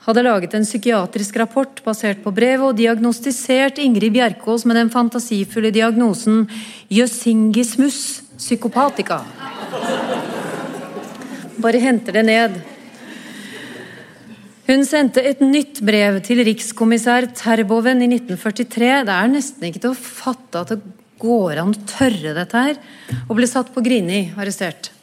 [0.06, 5.74] hadde laget en psykiatrisk rapport basert på brevet og diagnostisert Ingrid Bjerkås med den fantasifulle
[5.74, 6.48] diagnosen
[6.94, 9.22] Jøsingismus psykopatica.
[11.62, 12.62] Bare henter det ned.
[14.70, 18.94] Hun sendte et nytt brev til rikskommissær Terboven i 1943.
[19.10, 20.80] Det er nesten ikke til å fatte at det
[21.22, 22.82] går an å tørre dette her.
[23.28, 24.94] Og ble satt på Grini, arrestert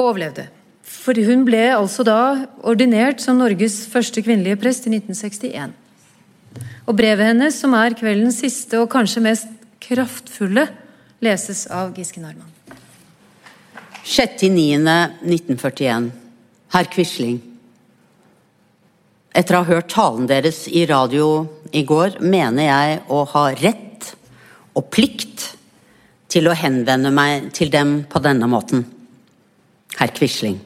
[0.00, 0.48] overlevde.
[0.86, 5.74] For hun ble altså da ordinert som Norges første kvinnelige prest i 1961.
[6.86, 9.48] Og brevet hennes, som er kveldens siste og kanskje mest
[9.82, 10.68] kraftfulle,
[11.24, 12.52] leses av Giske Narman.
[14.06, 16.10] 6.9.1941.
[16.74, 17.40] Herr Quisling.
[19.36, 24.14] Etter å ha hørt talen deres i radio i går, mener jeg å ha rett
[24.76, 25.56] og plikt
[26.30, 28.84] til å henvende meg til dem på denne måten
[29.98, 30.58] herr Quisling.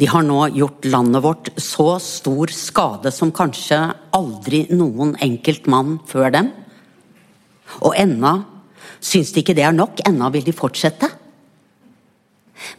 [0.00, 3.78] De har nå gjort landet vårt så stor skade som kanskje
[4.16, 6.50] aldri noen enkelt mann før dem.
[7.86, 8.40] Og ennå
[9.02, 11.08] syns de ikke det er nok, ennå vil de fortsette.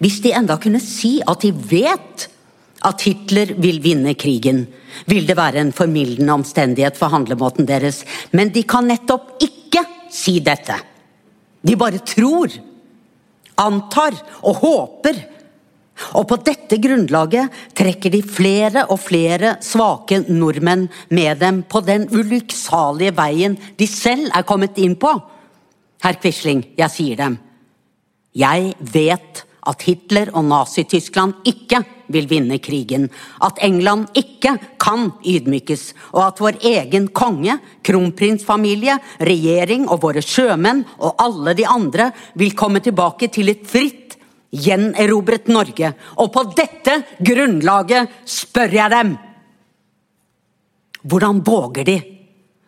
[0.04, 2.28] Hvis de enda kunne si at de vet
[2.84, 4.66] at Hitler vil vinne krigen,
[5.08, 8.04] vil det være en formildende omstendighet for handlemåten deres,
[8.36, 10.76] men de kan nettopp ikke si dette.
[11.64, 12.52] De bare tror
[13.62, 15.22] antar og håper.
[16.18, 22.08] Og på dette grunnlaget trekker de flere og flere svake nordmenn med dem på den
[22.10, 25.14] ulykksalige veien de selv er kommet inn på.
[26.04, 27.38] Herr Quisling, jeg sier dem.
[28.34, 31.82] Jeg vet at Hitler og Nazi-Tyskland ikke
[32.14, 33.07] vil vinne krigen,
[33.41, 40.84] at England ikke kan ydmykes, og at vår egen konge, kronprinsfamilie, regjering og våre sjømenn
[40.99, 44.18] og alle de andre vil komme tilbake til et fritt,
[44.53, 45.93] gjenerobret Norge.
[46.22, 49.16] Og på dette grunnlaget spør jeg dem!
[51.03, 51.95] Hvordan våger de,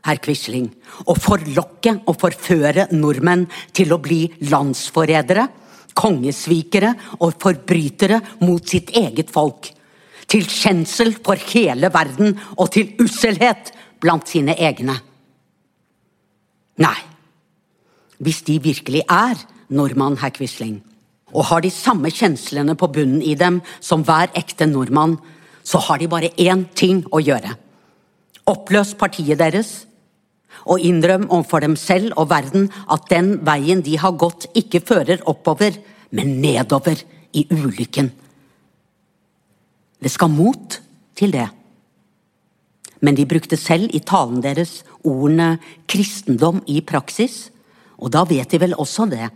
[0.05, 0.65] herr Quisling,
[1.07, 5.45] å forlokke og forføre nordmenn til å bli landsforrædere?
[5.95, 9.71] Kongesvikere og forbrytere mot sitt eget folk.
[10.25, 13.71] Til skjensel for hele verden og til usselhet
[14.01, 14.97] blant sine egne.
[16.81, 16.97] Nei,
[18.19, 19.39] hvis de virkelig er
[19.69, 20.81] nordmann, herr Quisling,
[21.35, 25.17] og har de samme kjenslene på bunnen i dem som hver ekte nordmann,
[25.65, 27.55] så har de bare én ting å gjøre.
[28.45, 29.85] Oppløs partiet deres,
[30.66, 35.24] og innrøm overfor dem selv og verden at den veien de har gått, ikke fører
[35.30, 35.78] oppover,
[36.11, 36.99] men nedover
[37.36, 38.11] i ulykken.
[40.01, 40.80] Det skal mot
[41.18, 41.47] til det.
[43.01, 45.55] Men de brukte selv i talen deres ordene
[45.89, 47.49] kristendom i praksis,
[47.95, 49.30] og da vet de vel også det,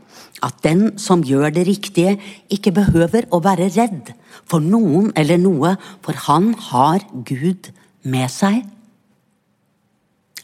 [0.44, 2.18] at den som gjør det riktige,
[2.52, 4.12] ikke behøver å være redd
[4.50, 7.72] for noen eller noe, for han har Gud
[8.04, 8.66] med seg.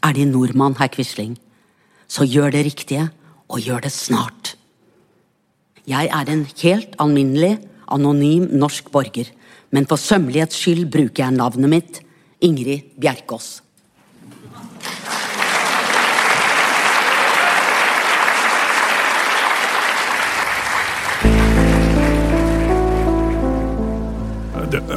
[0.06, 1.34] Er De nordmann, herr Quisling,
[2.06, 3.08] så gjør det riktige,
[3.50, 4.52] og gjør det snart.
[5.90, 7.58] Jeg er en helt alminnelig,
[7.90, 9.32] anonym norsk borger,
[9.74, 12.02] men for sømmelighets skyld bruker jeg navnet mitt,
[12.38, 13.64] Ingrid Bjerkås.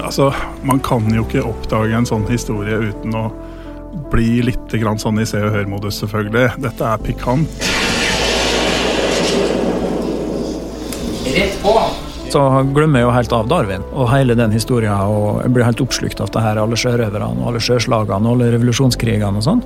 [0.04, 0.32] Altså,
[0.64, 3.28] man kan jo ikke oppdage en sånn historie uten å
[4.12, 6.58] bli litt sånn i Se og Hør-modus, selvfølgelig.
[6.64, 7.64] Dette er pikant.
[11.28, 11.74] Rett på!
[12.28, 12.42] Så
[12.76, 14.92] glemmer jeg jo helt av Darwin og hele den historien.
[14.92, 19.46] Og jeg blir helt oppslukt av det her, alle sjørøverne, alle sjøslagene, alle revolusjonskrigene og
[19.46, 19.62] sånn.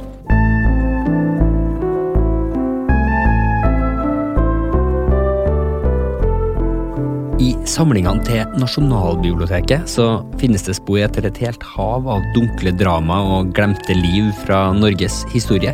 [7.72, 10.06] Samlingene til Nasjonalbiblioteket så
[10.40, 15.22] finnes det spor etter et helt hav av dunkle drama og glemte liv fra Norges
[15.32, 15.72] historie.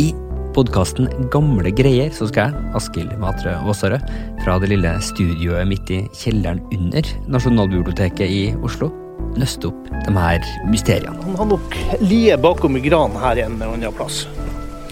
[0.00, 0.08] I
[0.56, 4.08] podkasten Gamle greier så skal jeg, Askild Matre Aasarød,
[4.42, 8.90] fra det lille studioet midt i kjelleren under Nasjonalbiblioteket i Oslo,
[9.38, 11.20] nøste opp de her mysteriene.
[11.28, 14.24] Han har nok lie bakom i granen her en eller annen plass.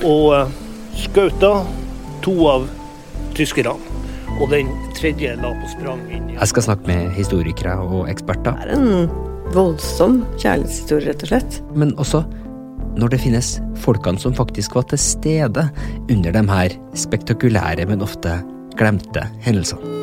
[0.05, 0.53] Og
[1.01, 1.57] skauta
[2.23, 2.71] to av
[3.35, 3.94] tyskerne
[4.41, 8.57] og den tredje la på sprang inn Jeg skal snakke med historikere og eksperter.
[8.65, 9.11] Det er en
[9.55, 11.61] voldsom kjærlighetshistorie, rett og slett.
[11.79, 12.25] Men også
[12.99, 13.51] når det finnes
[13.83, 15.67] folkene som faktisk var til stede
[16.11, 18.39] under de her spektakulære, men ofte
[18.79, 20.03] glemte hendelsene.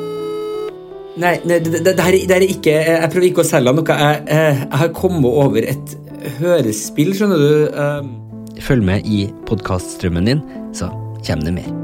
[1.21, 3.83] Nei, nei det, det, det, her, er ikke Jeg prøver ikke å selge noe.
[3.83, 5.95] Jeg, jeg, jeg har kommet over et
[6.39, 8.63] hørespill, skjønner du.
[8.63, 10.43] Følg med i podkaststrømmen din,
[10.77, 10.91] så
[11.25, 11.80] kommer det mer.